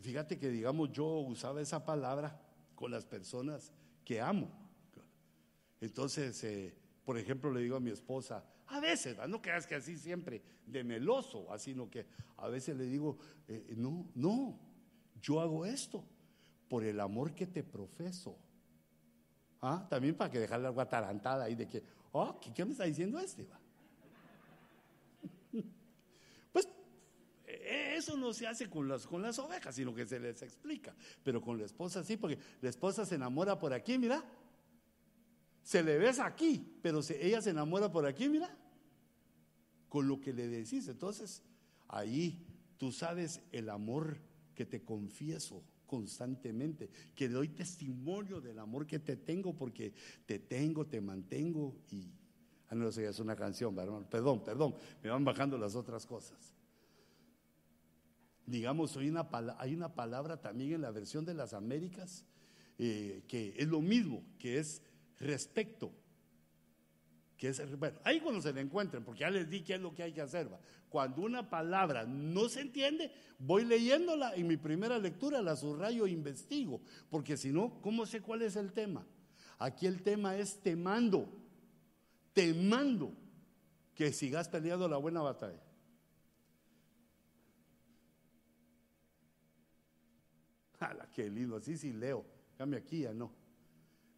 Fíjate 0.00 0.38
que, 0.38 0.48
digamos, 0.48 0.90
yo 0.90 1.06
usaba 1.06 1.60
esa 1.60 1.84
palabra 1.84 2.40
con 2.74 2.90
las 2.90 3.04
personas 3.04 3.72
que 4.04 4.20
amo. 4.20 4.50
Entonces, 5.80 6.42
eh, 6.44 6.74
por 7.04 7.18
ejemplo, 7.18 7.52
le 7.52 7.60
digo 7.60 7.76
a 7.76 7.80
mi 7.80 7.90
esposa, 7.90 8.44
a 8.66 8.80
veces, 8.80 9.16
no 9.28 9.42
creas 9.42 9.66
que 9.66 9.74
así 9.74 9.98
siempre, 9.98 10.42
de 10.66 10.82
meloso, 10.82 11.52
así, 11.52 11.76
que 11.90 12.06
a 12.38 12.48
veces 12.48 12.76
le 12.76 12.84
digo, 12.84 13.18
eh, 13.48 13.74
no, 13.76 14.06
no, 14.14 14.58
yo 15.20 15.40
hago 15.40 15.66
esto 15.66 16.04
por 16.68 16.84
el 16.84 17.00
amor 17.00 17.34
que 17.34 17.46
te 17.46 17.62
profeso. 17.62 18.36
¿Ah? 19.62 19.86
También 19.88 20.16
para 20.16 20.28
que 20.28 20.40
dejarle 20.40 20.66
algo 20.66 20.80
atarantada 20.80 21.44
ahí 21.44 21.54
de 21.54 21.68
que, 21.68 21.84
oh, 22.10 22.38
¿qué, 22.40 22.64
me 22.64 22.72
está 22.72 22.84
diciendo 22.84 23.18
este? 23.18 23.46
Pues 26.52 26.68
e, 27.46 27.94
eso 27.96 28.16
no 28.16 28.32
se 28.32 28.48
hace 28.48 28.68
con 28.68 28.88
las, 28.88 29.06
con 29.06 29.22
las 29.22 29.38
ovejas, 29.38 29.74
sino 29.74 29.94
que 29.94 30.04
se 30.04 30.18
les 30.18 30.42
explica. 30.42 30.92
Pero 31.22 31.40
con 31.40 31.58
la 31.58 31.64
esposa 31.64 32.02
sí, 32.02 32.16
porque 32.16 32.38
la 32.60 32.70
esposa 32.70 33.06
se 33.06 33.14
enamora 33.14 33.56
por 33.58 33.72
aquí, 33.72 33.96
mira. 33.98 34.24
Se 35.62 35.80
le 35.80 35.96
ves 35.96 36.18
aquí, 36.18 36.80
pero 36.82 37.00
ella 37.20 37.40
se 37.40 37.50
enamora 37.50 37.90
por 37.90 38.04
aquí, 38.04 38.28
mira. 38.28 38.54
Con 39.88 40.08
lo 40.08 40.20
que 40.20 40.32
le 40.32 40.48
decís. 40.48 40.88
Entonces, 40.88 41.40
ahí 41.86 42.44
tú 42.78 42.90
sabes 42.90 43.40
el 43.52 43.70
amor 43.70 44.18
que 44.56 44.66
te 44.66 44.82
confieso 44.82 45.62
constantemente, 45.92 46.88
que 47.14 47.28
doy 47.28 47.48
testimonio 47.48 48.40
del 48.40 48.58
amor 48.58 48.86
que 48.86 48.98
te 48.98 49.14
tengo 49.14 49.54
porque 49.54 49.92
te 50.24 50.38
tengo, 50.38 50.86
te 50.86 51.02
mantengo 51.02 51.76
y... 51.90 52.14
Ah, 52.70 52.74
no, 52.74 52.88
eso 52.88 53.02
ya 53.02 53.10
es 53.10 53.18
una 53.18 53.36
canción, 53.36 53.78
hermano. 53.78 54.08
Perdón, 54.08 54.42
perdón, 54.42 54.74
me 55.02 55.10
van 55.10 55.22
bajando 55.22 55.58
las 55.58 55.74
otras 55.76 56.06
cosas. 56.06 56.54
Digamos, 58.46 58.96
hay 58.96 59.10
una, 59.10 59.28
hay 59.58 59.74
una 59.74 59.94
palabra 59.94 60.40
también 60.40 60.72
en 60.72 60.80
la 60.80 60.90
versión 60.90 61.26
de 61.26 61.34
las 61.34 61.52
Américas 61.52 62.24
eh, 62.78 63.24
que 63.28 63.52
es 63.58 63.68
lo 63.68 63.82
mismo, 63.82 64.24
que 64.38 64.58
es 64.58 64.80
respecto. 65.18 65.92
Bueno, 67.78 67.98
ahí 68.04 68.20
cuando 68.20 68.40
se 68.40 68.52
le 68.52 68.60
encuentren, 68.60 69.02
porque 69.04 69.20
ya 69.20 69.30
les 69.30 69.50
di 69.50 69.62
qué 69.62 69.74
es 69.74 69.80
lo 69.80 69.92
que 69.92 70.04
hay 70.04 70.12
que 70.12 70.20
hacer. 70.20 70.48
Cuando 70.88 71.22
una 71.22 71.50
palabra 71.50 72.04
no 72.04 72.48
se 72.48 72.60
entiende, 72.60 73.12
voy 73.38 73.64
leyéndola 73.64 74.34
en 74.36 74.46
mi 74.46 74.56
primera 74.56 74.98
lectura, 74.98 75.42
la 75.42 75.56
subrayo 75.56 76.06
e 76.06 76.10
investigo, 76.10 76.80
porque 77.10 77.36
si 77.36 77.50
no, 77.50 77.80
¿cómo 77.80 78.06
sé 78.06 78.20
cuál 78.20 78.42
es 78.42 78.54
el 78.54 78.72
tema? 78.72 79.04
Aquí 79.58 79.86
el 79.86 80.02
tema 80.02 80.36
es 80.36 80.60
temando, 80.60 81.28
temando 82.32 83.12
que 83.94 84.12
sigas 84.12 84.48
peleando 84.48 84.86
la 84.86 84.98
buena 84.98 85.20
batalla. 85.22 85.62
¡Hala, 90.78 91.08
qué 91.12 91.28
lindo! 91.28 91.56
Así 91.56 91.76
sí 91.76 91.92
leo. 91.92 92.24
Dame 92.56 92.76
aquí, 92.76 93.00
ya 93.00 93.12
no. 93.12 93.32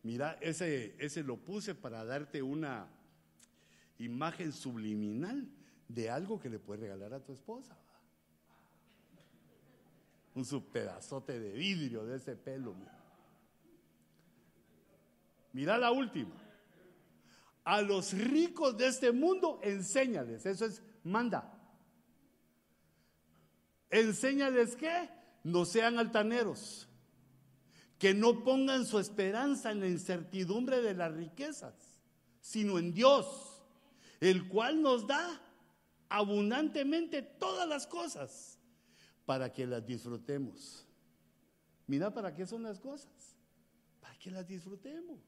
Mira, 0.03 0.37
ese, 0.43 0.95
ese 0.99 1.23
lo 1.23 1.39
puse 1.39 1.75
para 1.75 2.05
darte 2.05 2.43
una 2.43 2.87
imagen 4.05 4.53
subliminal 4.53 5.49
de 5.89 6.11
algo 6.11 6.41
que 6.41 6.49
le 6.49 6.59
puedes 6.59 6.83
regalar 6.83 7.15
a 7.15 7.25
tu 7.25 7.33
esposa. 7.33 7.77
Un 10.35 10.45
su 10.45 10.65
pedazote 10.65 11.39
de 11.39 11.53
vidrio 11.53 12.05
de 12.05 12.17
ese 12.17 12.37
pelo. 12.37 12.75
Mira. 15.53 15.79
la 15.79 15.93
última. 15.93 16.35
A 17.65 17.81
los 17.81 18.13
ricos 18.13 18.77
de 18.77 18.89
este 18.89 19.13
mundo, 19.13 19.61
enséñales. 19.63 20.45
Eso 20.45 20.67
es, 20.67 20.83
manda. 21.05 21.51
Enséñales 23.91 24.75
que 24.77 25.09
no 25.45 25.65
sean 25.65 25.99
altaneros, 25.99 26.89
que 27.99 28.13
no 28.13 28.43
pongan 28.43 28.85
su 28.85 28.99
esperanza 28.99 29.71
en 29.71 29.81
la 29.81 29.89
incertidumbre 29.89 30.83
de 30.83 30.95
las 30.95 31.13
riquezas, 31.15 31.75
sino 32.41 32.79
en 32.79 32.93
Dios, 32.93 33.54
el 34.25 34.49
cual 34.49 34.81
nos 34.81 35.07
da 35.07 35.39
abundantemente 36.09 37.21
todas 37.21 37.69
las 37.69 37.87
cosas 37.87 38.59
para 39.27 39.53
que 39.53 39.67
las 39.67 39.85
disfrutemos. 39.85 40.87
Mira 41.87 42.13
para 42.15 42.35
qué 42.35 42.47
son 42.47 42.63
las 42.63 42.81
cosas, 42.81 43.37
para 44.01 44.19
que 44.19 44.31
las 44.31 44.47
disfrutemos. 44.47 45.19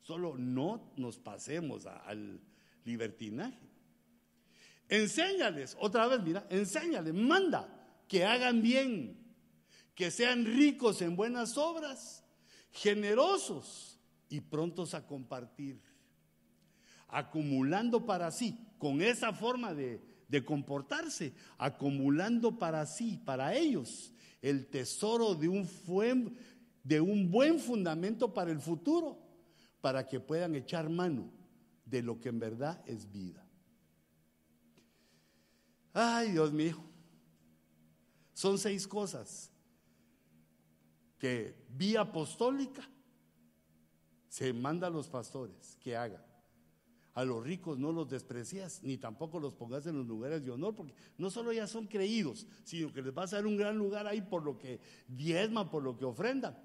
Solo 0.00 0.38
no 0.38 0.94
nos 0.96 1.18
pasemos 1.18 1.84
al 1.84 2.40
libertinaje. 2.86 3.68
Enséñales, 4.88 5.76
otra 5.78 6.06
vez, 6.06 6.22
mira, 6.22 6.46
enséñales, 6.48 7.12
manda 7.12 7.68
que 8.08 8.24
hagan 8.24 8.62
bien, 8.62 9.18
que 9.94 10.10
sean 10.10 10.46
ricos 10.46 11.02
en 11.02 11.16
buenas 11.16 11.58
obras, 11.58 12.24
generosos 12.70 14.00
y 14.30 14.40
prontos 14.40 14.94
a 14.94 15.06
compartir, 15.06 15.82
acumulando 17.16 18.04
para 18.04 18.30
sí 18.30 18.58
con 18.76 19.00
esa 19.00 19.32
forma 19.32 19.72
de, 19.72 20.02
comportarse, 20.44 21.32
acumulando 21.56 22.58
para 22.58 22.84
sí, 22.84 23.18
para 23.24 23.54
ellos, 23.54 24.12
el 24.42 24.66
tesoro 24.66 25.34
de 25.34 25.48
un, 25.48 25.66
de 26.84 27.00
un 27.00 27.30
buen 27.30 27.58
fundamento 27.58 28.34
para 28.34 28.50
el 28.50 28.60
futuro, 28.60 29.18
para 29.80 30.06
que 30.06 30.20
puedan 30.20 30.54
echar 30.56 30.90
mano 30.90 31.32
de 31.86 32.02
lo 32.02 32.20
que 32.20 32.28
en 32.28 32.38
verdad 32.38 32.82
es 32.86 33.10
vida. 33.10 33.46
Ay, 35.94 36.32
Dios 36.32 36.52
mío, 36.52 36.76
son 38.34 38.58
seis 38.58 38.86
cosas 38.86 39.50
que 41.18 41.56
vía 41.70 42.02
apostólica 42.02 42.86
se 44.28 44.52
manda 44.52 44.88
a 44.88 44.90
los 44.90 45.08
pastores 45.08 45.78
que 45.80 45.96
hagan. 45.96 46.25
A 47.16 47.24
los 47.24 47.42
ricos 47.42 47.78
no 47.78 47.92
los 47.92 48.10
desprecias, 48.10 48.82
ni 48.82 48.98
tampoco 48.98 49.40
los 49.40 49.54
pongas 49.54 49.86
en 49.86 49.96
los 49.96 50.06
lugares 50.06 50.44
de 50.44 50.50
honor, 50.50 50.74
porque 50.74 50.92
no 51.16 51.30
solo 51.30 51.50
ya 51.50 51.66
son 51.66 51.86
creídos, 51.86 52.46
sino 52.62 52.92
que 52.92 53.00
les 53.00 53.14
vas 53.14 53.32
a 53.32 53.36
dar 53.36 53.46
un 53.46 53.56
gran 53.56 53.78
lugar 53.78 54.06
ahí 54.06 54.20
por 54.20 54.44
lo 54.44 54.58
que 54.58 54.80
diezman, 55.08 55.70
por 55.70 55.82
lo 55.82 55.96
que 55.96 56.04
ofrendan. 56.04 56.58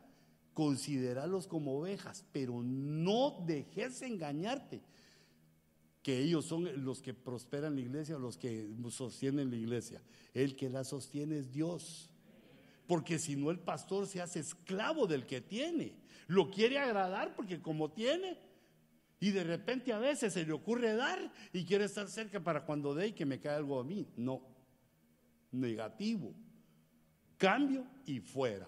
Consideralos 0.53 1.47
como 1.47 1.79
ovejas, 1.79 2.25
pero 2.33 2.61
no 2.61 3.45
dejes 3.47 4.01
engañarte 4.01 4.81
que 6.03 6.19
ellos 6.19 6.43
son 6.43 6.83
los 6.83 7.01
que 7.01 7.13
prosperan 7.13 7.75
la 7.75 7.81
iglesia, 7.81 8.17
los 8.17 8.37
que 8.37 8.69
sostienen 8.89 9.51
la 9.51 9.55
iglesia. 9.55 10.01
El 10.33 10.57
que 10.57 10.69
la 10.69 10.83
sostiene 10.83 11.37
es 11.37 11.53
Dios. 11.53 12.09
Porque 12.87 13.19
si 13.19 13.37
no 13.37 13.51
el 13.51 13.59
pastor 13.59 14.05
se 14.05 14.19
hace 14.19 14.41
esclavo 14.41 15.07
del 15.07 15.25
que 15.25 15.39
tiene. 15.39 15.95
Lo 16.27 16.51
quiere 16.51 16.77
agradar 16.77 17.35
porque 17.37 17.61
como 17.61 17.91
tiene, 17.91 18.37
y 19.21 19.29
de 19.29 19.43
repente 19.43 19.93
a 19.93 19.99
veces 19.99 20.33
se 20.33 20.43
le 20.43 20.51
ocurre 20.51 20.95
dar 20.95 21.31
y 21.53 21.63
quiere 21.63 21.85
estar 21.85 22.09
cerca 22.09 22.43
para 22.43 22.65
cuando 22.65 22.95
dé 22.95 23.09
y 23.09 23.13
que 23.13 23.27
me 23.27 23.39
cae 23.39 23.55
algo 23.55 23.79
a 23.79 23.83
mí. 23.83 24.11
No, 24.17 24.41
negativo. 25.51 26.33
Cambio 27.37 27.85
y 28.07 28.19
fuera. 28.19 28.67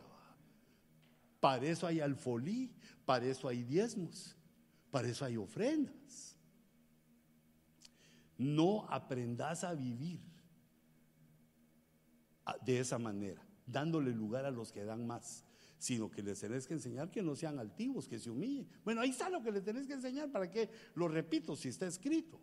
Para 1.40 1.66
eso 1.66 1.88
hay 1.88 2.02
alfolí, 2.02 2.72
para 3.04 3.26
eso 3.26 3.48
hay 3.48 3.64
diezmos, 3.64 4.38
para 4.92 5.08
eso 5.08 5.26
hay 5.26 5.38
ofrendas. 5.38 6.38
No 8.38 8.86
aprendas 8.92 9.64
a 9.64 9.74
vivir 9.74 10.22
de 12.62 12.80
esa 12.80 13.00
manera, 13.00 13.42
dándole 13.66 14.12
lugar 14.12 14.46
a 14.46 14.52
los 14.52 14.72
que 14.72 14.86
dan 14.86 15.08
más 15.08 15.44
sino 15.84 16.10
que 16.10 16.24
les 16.24 16.40
tenés 16.40 16.66
que 16.66 16.76
enseñar 16.76 17.12
que 17.12 17.22
no 17.22 17.36
sean 17.36 17.60
altivos, 17.60 18.08
que 18.08 18.18
se 18.18 18.30
humillen. 18.30 18.66
Bueno, 18.86 19.02
ahí 19.02 19.10
está 19.10 19.30
lo 19.30 19.44
que 19.44 19.52
les 19.52 19.66
tenés 19.66 19.86
que 19.86 19.92
enseñar, 19.92 20.32
¿para 20.32 20.50
qué? 20.50 20.70
Lo 20.96 21.10
repito, 21.10 21.58
si 21.58 21.68
está 21.68 21.86
escrito. 21.86 22.40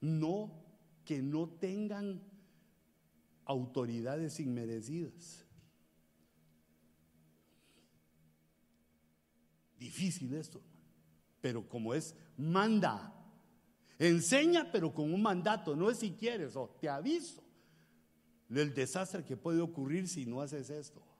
No, 0.00 0.64
que 1.04 1.20
no 1.20 1.48
tengan 1.48 2.22
autoridades 3.44 4.38
inmerecidas. 4.38 5.44
Difícil 9.76 10.34
esto, 10.34 10.62
pero 11.40 11.68
como 11.68 11.94
es, 11.94 12.14
manda. 12.36 13.12
Enseña, 13.98 14.70
pero 14.70 14.94
con 14.94 15.12
un 15.12 15.20
mandato, 15.20 15.74
no 15.74 15.90
es 15.90 15.98
si 15.98 16.12
quieres, 16.12 16.54
o 16.54 16.76
te 16.80 16.88
aviso 16.88 17.42
del 18.48 18.72
desastre 18.72 19.24
que 19.24 19.36
puede 19.36 19.60
ocurrir 19.60 20.06
si 20.06 20.26
no 20.26 20.40
haces 20.40 20.70
esto 20.70 21.13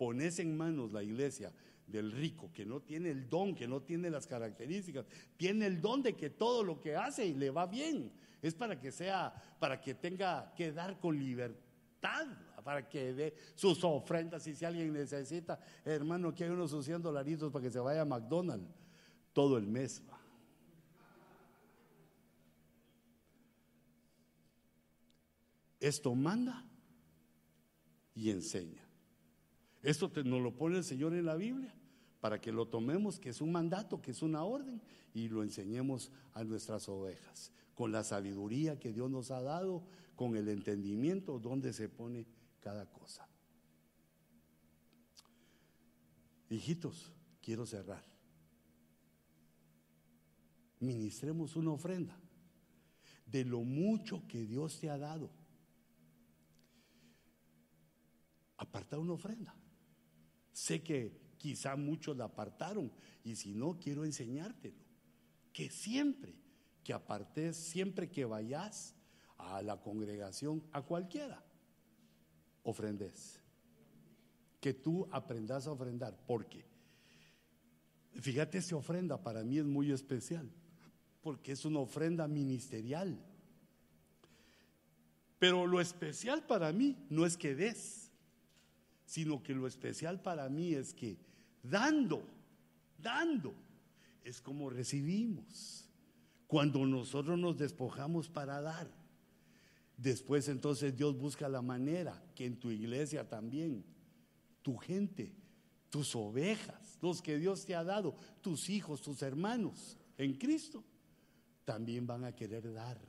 pones 0.00 0.38
en 0.38 0.56
manos 0.56 0.94
la 0.94 1.02
iglesia 1.02 1.52
del 1.86 2.10
rico, 2.10 2.50
que 2.54 2.64
no 2.64 2.80
tiene 2.80 3.10
el 3.10 3.28
don, 3.28 3.54
que 3.54 3.68
no 3.68 3.82
tiene 3.82 4.08
las 4.08 4.26
características, 4.26 5.04
tiene 5.36 5.66
el 5.66 5.78
don 5.82 6.02
de 6.02 6.16
que 6.16 6.30
todo 6.30 6.64
lo 6.64 6.80
que 6.80 6.96
hace 6.96 7.26
y 7.26 7.34
le 7.34 7.50
va 7.50 7.66
bien, 7.66 8.10
es 8.40 8.54
para 8.54 8.80
que 8.80 8.92
sea, 8.92 9.30
para 9.58 9.78
que 9.78 9.94
tenga 9.94 10.54
que 10.54 10.72
dar 10.72 10.98
con 10.98 11.18
libertad, 11.18 12.26
para 12.64 12.88
que 12.88 13.12
dé 13.12 13.34
sus 13.54 13.84
ofrendas 13.84 14.46
y 14.46 14.54
si 14.54 14.64
alguien 14.64 14.90
necesita, 14.90 15.60
hermano, 15.84 16.34
que 16.34 16.44
hay 16.44 16.50
unos 16.50 16.70
sus 16.70 16.86
100 16.86 17.02
dolaritos 17.02 17.52
para 17.52 17.62
que 17.62 17.70
se 17.70 17.78
vaya 17.78 18.00
a 18.00 18.06
McDonald's 18.06 18.72
todo 19.34 19.58
el 19.58 19.66
mes. 19.66 20.02
Esto 25.78 26.14
manda 26.14 26.64
y 28.14 28.30
enseña. 28.30 28.89
Esto 29.82 30.10
nos 30.24 30.42
lo 30.42 30.54
pone 30.54 30.78
el 30.78 30.84
Señor 30.84 31.14
en 31.14 31.24
la 31.24 31.36
Biblia 31.36 31.74
para 32.20 32.40
que 32.40 32.52
lo 32.52 32.68
tomemos, 32.68 33.18
que 33.18 33.30
es 33.30 33.40
un 33.40 33.50
mandato, 33.50 34.02
que 34.02 34.10
es 34.10 34.22
una 34.22 34.44
orden, 34.44 34.82
y 35.14 35.28
lo 35.28 35.42
enseñemos 35.42 36.12
a 36.34 36.44
nuestras 36.44 36.88
ovejas, 36.88 37.52
con 37.74 37.92
la 37.92 38.04
sabiduría 38.04 38.78
que 38.78 38.92
Dios 38.92 39.10
nos 39.10 39.30
ha 39.30 39.40
dado, 39.40 39.82
con 40.16 40.36
el 40.36 40.48
entendimiento 40.48 41.38
donde 41.38 41.72
se 41.72 41.88
pone 41.88 42.26
cada 42.60 42.84
cosa. 42.86 43.26
Hijitos, 46.50 47.10
quiero 47.40 47.64
cerrar. 47.64 48.04
Ministremos 50.80 51.56
una 51.56 51.72
ofrenda 51.72 52.18
de 53.24 53.44
lo 53.44 53.60
mucho 53.60 54.26
que 54.28 54.44
Dios 54.44 54.78
te 54.78 54.90
ha 54.90 54.98
dado. 54.98 55.30
Aparta 58.56 58.98
una 58.98 59.12
ofrenda. 59.12 59.54
Sé 60.52 60.82
que 60.82 61.18
quizá 61.38 61.76
muchos 61.76 62.16
la 62.16 62.24
apartaron 62.24 62.92
y 63.24 63.36
si 63.36 63.54
no, 63.54 63.78
quiero 63.78 64.04
enseñártelo. 64.04 64.76
Que 65.52 65.70
siempre 65.70 66.34
que 66.84 66.92
apartes, 66.92 67.56
siempre 67.56 68.10
que 68.10 68.24
vayas 68.24 68.94
a 69.38 69.62
la 69.62 69.80
congregación, 69.80 70.62
a 70.72 70.82
cualquiera, 70.82 71.42
ofrendes. 72.62 73.40
Que 74.60 74.74
tú 74.74 75.08
aprendas 75.10 75.66
a 75.66 75.72
ofrendar. 75.72 76.18
Porque, 76.26 76.64
fíjate, 78.14 78.58
esa 78.58 78.76
ofrenda 78.76 79.22
para 79.22 79.42
mí 79.42 79.58
es 79.58 79.64
muy 79.64 79.90
especial. 79.90 80.50
Porque 81.22 81.52
es 81.52 81.64
una 81.64 81.80
ofrenda 81.80 82.28
ministerial. 82.28 83.18
Pero 85.38 85.66
lo 85.66 85.80
especial 85.80 86.46
para 86.46 86.72
mí 86.72 86.96
no 87.08 87.24
es 87.24 87.36
que 87.36 87.54
des, 87.54 87.99
sino 89.10 89.42
que 89.42 89.56
lo 89.56 89.66
especial 89.66 90.22
para 90.22 90.48
mí 90.48 90.72
es 90.72 90.94
que 90.94 91.18
dando, 91.64 92.22
dando, 92.96 93.52
es 94.22 94.40
como 94.40 94.70
recibimos. 94.70 95.84
Cuando 96.46 96.86
nosotros 96.86 97.36
nos 97.36 97.58
despojamos 97.58 98.28
para 98.28 98.60
dar. 98.60 98.88
Después 99.96 100.46
entonces 100.46 100.96
Dios 100.96 101.18
busca 101.18 101.48
la 101.48 101.60
manera 101.60 102.22
que 102.36 102.46
en 102.46 102.60
tu 102.60 102.70
iglesia 102.70 103.28
también, 103.28 103.84
tu 104.62 104.76
gente, 104.76 105.32
tus 105.90 106.14
ovejas, 106.14 106.96
los 107.02 107.20
que 107.20 107.36
Dios 107.36 107.64
te 107.66 107.74
ha 107.74 107.82
dado, 107.82 108.14
tus 108.40 108.70
hijos, 108.70 109.02
tus 109.02 109.22
hermanos 109.22 109.98
en 110.18 110.34
Cristo, 110.34 110.84
también 111.64 112.06
van 112.06 112.22
a 112.22 112.32
querer 112.32 112.72
dar, 112.72 113.00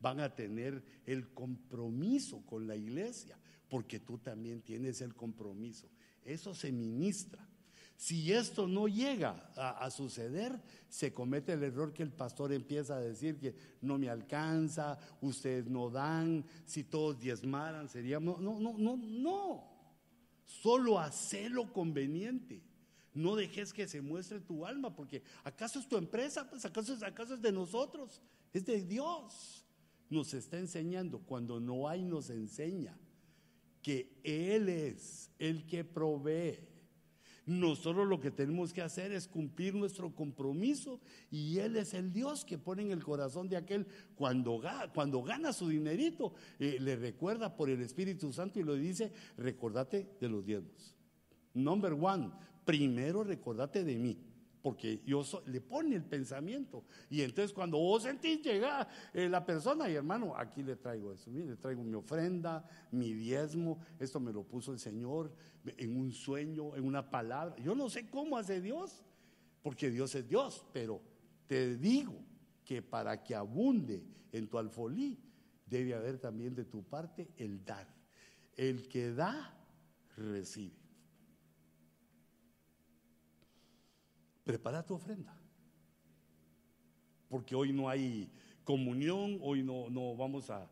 van 0.00 0.20
a 0.20 0.34
tener 0.34 0.82
el 1.04 1.34
compromiso 1.34 2.40
con 2.46 2.66
la 2.66 2.76
iglesia, 2.76 3.38
porque 3.68 4.00
tú 4.00 4.18
también 4.18 4.62
tienes 4.62 5.00
el 5.00 5.14
compromiso. 5.14 5.88
Eso 6.24 6.54
se 6.54 6.72
ministra. 6.72 7.46
Si 7.96 8.32
esto 8.32 8.66
no 8.66 8.88
llega 8.88 9.50
a, 9.56 9.88
suceder, 9.90 10.60
se 10.88 11.14
comete 11.14 11.52
el 11.52 11.62
error 11.62 11.92
que 11.92 12.02
el 12.02 12.12
pastor 12.12 12.52
empieza 12.52 12.96
a 12.96 13.00
decir 13.00 13.38
que 13.38 13.54
no 13.82 13.98
me 13.98 14.08
alcanza, 14.08 14.98
ustedes 15.20 15.66
no 15.66 15.90
dan, 15.90 16.44
si 16.66 16.84
todos 16.84 17.20
diezmaran 17.20 17.88
seríamos... 17.88 18.40
No, 18.40 18.58
no, 18.58 18.76
no, 18.76 18.96
no. 18.96 19.64
Solo 20.44 21.00
lo 21.50 21.72
conveniente. 21.72 22.62
No 23.14 23.36
dejes 23.36 23.72
que 23.72 23.86
se 23.86 24.02
muestre 24.02 24.40
tu 24.40 24.66
alma, 24.66 24.94
porque 24.94 25.22
¿acaso 25.44 25.78
es 25.78 25.88
tu 25.88 25.96
empresa? 25.96 26.50
Pues 26.50 26.64
¿acaso, 26.64 26.96
acaso 27.06 27.34
es 27.34 27.42
de 27.42 27.52
nosotros? 27.52 28.20
Es 28.52 28.66
de 28.66 28.82
Dios. 28.82 29.64
Nos 30.10 30.34
está 30.34 30.58
enseñando. 30.58 31.20
Cuando 31.20 31.60
no 31.60 31.88
hay, 31.88 32.02
nos 32.02 32.28
enseña 32.28 32.98
que 33.84 34.18
Él 34.24 34.68
es 34.68 35.30
el 35.38 35.64
que 35.66 35.84
provee 35.84 36.58
nosotros 37.46 38.08
lo 38.08 38.20
que 38.20 38.30
tenemos 38.30 38.72
que 38.72 38.80
hacer 38.80 39.12
es 39.12 39.28
cumplir 39.28 39.74
nuestro 39.74 40.14
compromiso 40.14 41.00
y 41.30 41.58
Él 41.58 41.76
es 41.76 41.92
el 41.92 42.10
Dios 42.10 42.44
que 42.44 42.56
pone 42.56 42.82
en 42.82 42.90
el 42.90 43.04
corazón 43.04 43.48
de 43.48 43.56
aquel 43.56 43.86
cuando, 44.14 44.62
cuando 44.94 45.22
gana 45.22 45.52
su 45.52 45.68
dinerito, 45.68 46.32
eh, 46.58 46.78
le 46.80 46.96
recuerda 46.96 47.54
por 47.54 47.68
el 47.68 47.82
Espíritu 47.82 48.32
Santo 48.32 48.58
y 48.58 48.62
lo 48.62 48.74
dice, 48.74 49.12
recordate 49.36 50.08
de 50.20 50.28
los 50.28 50.44
diezmos. 50.44 50.96
Number 51.52 51.92
one, 51.92 52.30
primero 52.64 53.22
recordate 53.22 53.84
de 53.84 53.96
mí 53.96 54.18
porque 54.64 55.02
yo 55.04 55.22
le 55.44 55.60
pone 55.60 55.94
el 55.94 56.04
pensamiento. 56.04 56.86
Y 57.10 57.20
entonces 57.20 57.52
cuando 57.52 57.76
vos 57.76 58.04
sentís 58.04 58.40
llega 58.40 58.88
eh, 59.12 59.28
la 59.28 59.44
persona, 59.44 59.90
y 59.90 59.94
hermano, 59.94 60.34
aquí 60.34 60.62
le 60.62 60.76
traigo 60.76 61.12
eso, 61.12 61.30
le 61.30 61.56
traigo 61.56 61.84
mi 61.84 61.92
ofrenda, 61.92 62.66
mi 62.90 63.12
diezmo, 63.12 63.78
esto 63.98 64.18
me 64.20 64.32
lo 64.32 64.42
puso 64.42 64.72
el 64.72 64.78
Señor 64.78 65.30
en 65.66 65.94
un 65.94 66.12
sueño, 66.12 66.74
en 66.76 66.86
una 66.86 67.10
palabra. 67.10 67.54
Yo 67.58 67.74
no 67.74 67.90
sé 67.90 68.08
cómo 68.08 68.38
hace 68.38 68.62
Dios, 68.62 69.04
porque 69.62 69.90
Dios 69.90 70.14
es 70.14 70.26
Dios, 70.26 70.64
pero 70.72 71.02
te 71.46 71.76
digo 71.76 72.14
que 72.64 72.80
para 72.80 73.22
que 73.22 73.34
abunde 73.34 74.02
en 74.32 74.48
tu 74.48 74.56
alfolí, 74.56 75.18
debe 75.66 75.92
haber 75.92 76.18
también 76.18 76.54
de 76.54 76.64
tu 76.64 76.82
parte 76.82 77.28
el 77.36 77.62
dar. 77.66 77.86
El 78.56 78.88
que 78.88 79.12
da, 79.12 79.54
recibe. 80.16 80.83
Prepara 84.44 84.84
tu 84.84 84.94
ofrenda. 84.94 85.36
Porque 87.28 87.54
hoy 87.54 87.72
no 87.72 87.88
hay 87.88 88.30
comunión, 88.62 89.38
hoy 89.42 89.62
no, 89.62 89.90
no 89.90 90.14
vamos 90.16 90.50
a, 90.50 90.70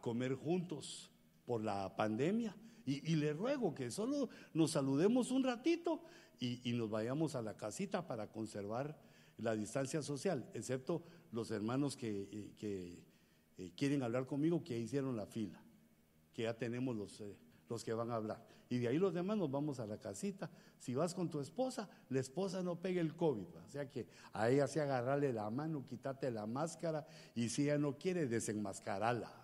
comer 0.00 0.34
juntos 0.36 1.10
por 1.44 1.64
la 1.64 1.96
pandemia. 1.96 2.56
Y, 2.86 3.16
le 3.16 3.32
ruego 3.32 3.74
que 3.74 3.90
solo 3.90 4.28
nos 4.52 4.70
saludemos 4.72 5.32
un 5.32 5.42
ratito 5.42 6.00
y, 6.38 6.72
nos 6.74 6.90
vayamos 6.90 7.34
a 7.34 7.42
la 7.42 7.56
casita 7.56 8.06
para 8.06 8.30
conservar 8.30 8.96
la 9.38 9.56
distancia 9.56 10.00
social, 10.00 10.48
excepto 10.54 11.02
los 11.32 11.50
hermanos 11.50 11.96
que, 11.96 12.28
eh, 12.60 13.72
quieren 13.74 14.04
hablar 14.04 14.26
conmigo, 14.26 14.62
que 14.62 14.78
hicieron 14.78 15.16
la 15.16 15.26
fila, 15.26 15.60
que 16.32 16.42
ya 16.42 16.56
tenemos 16.56 16.94
los, 16.94 17.20
eh, 17.20 17.36
los 17.68 17.84
que 17.84 17.92
van 17.92 18.10
a 18.10 18.16
hablar. 18.16 18.44
Y 18.68 18.78
de 18.78 18.88
ahí 18.88 18.98
los 18.98 19.12
demás 19.12 19.36
nos 19.36 19.50
vamos 19.50 19.78
a 19.80 19.86
la 19.86 19.98
casita. 19.98 20.50
Si 20.78 20.94
vas 20.94 21.14
con 21.14 21.30
tu 21.30 21.40
esposa, 21.40 21.88
la 22.08 22.20
esposa 22.20 22.62
no 22.62 22.76
pegue 22.76 23.00
el 23.00 23.14
COVID. 23.14 23.56
O 23.66 23.70
sea 23.70 23.90
que 23.90 24.06
a 24.32 24.48
ella 24.48 24.66
se 24.66 24.80
agarrarle 24.80 25.32
la 25.32 25.50
mano, 25.50 25.84
quítate 25.86 26.30
la 26.30 26.46
máscara 26.46 27.06
y 27.34 27.48
si 27.48 27.64
ella 27.64 27.78
no 27.78 27.96
quiere, 27.98 28.26
desenmascarala. 28.26 29.43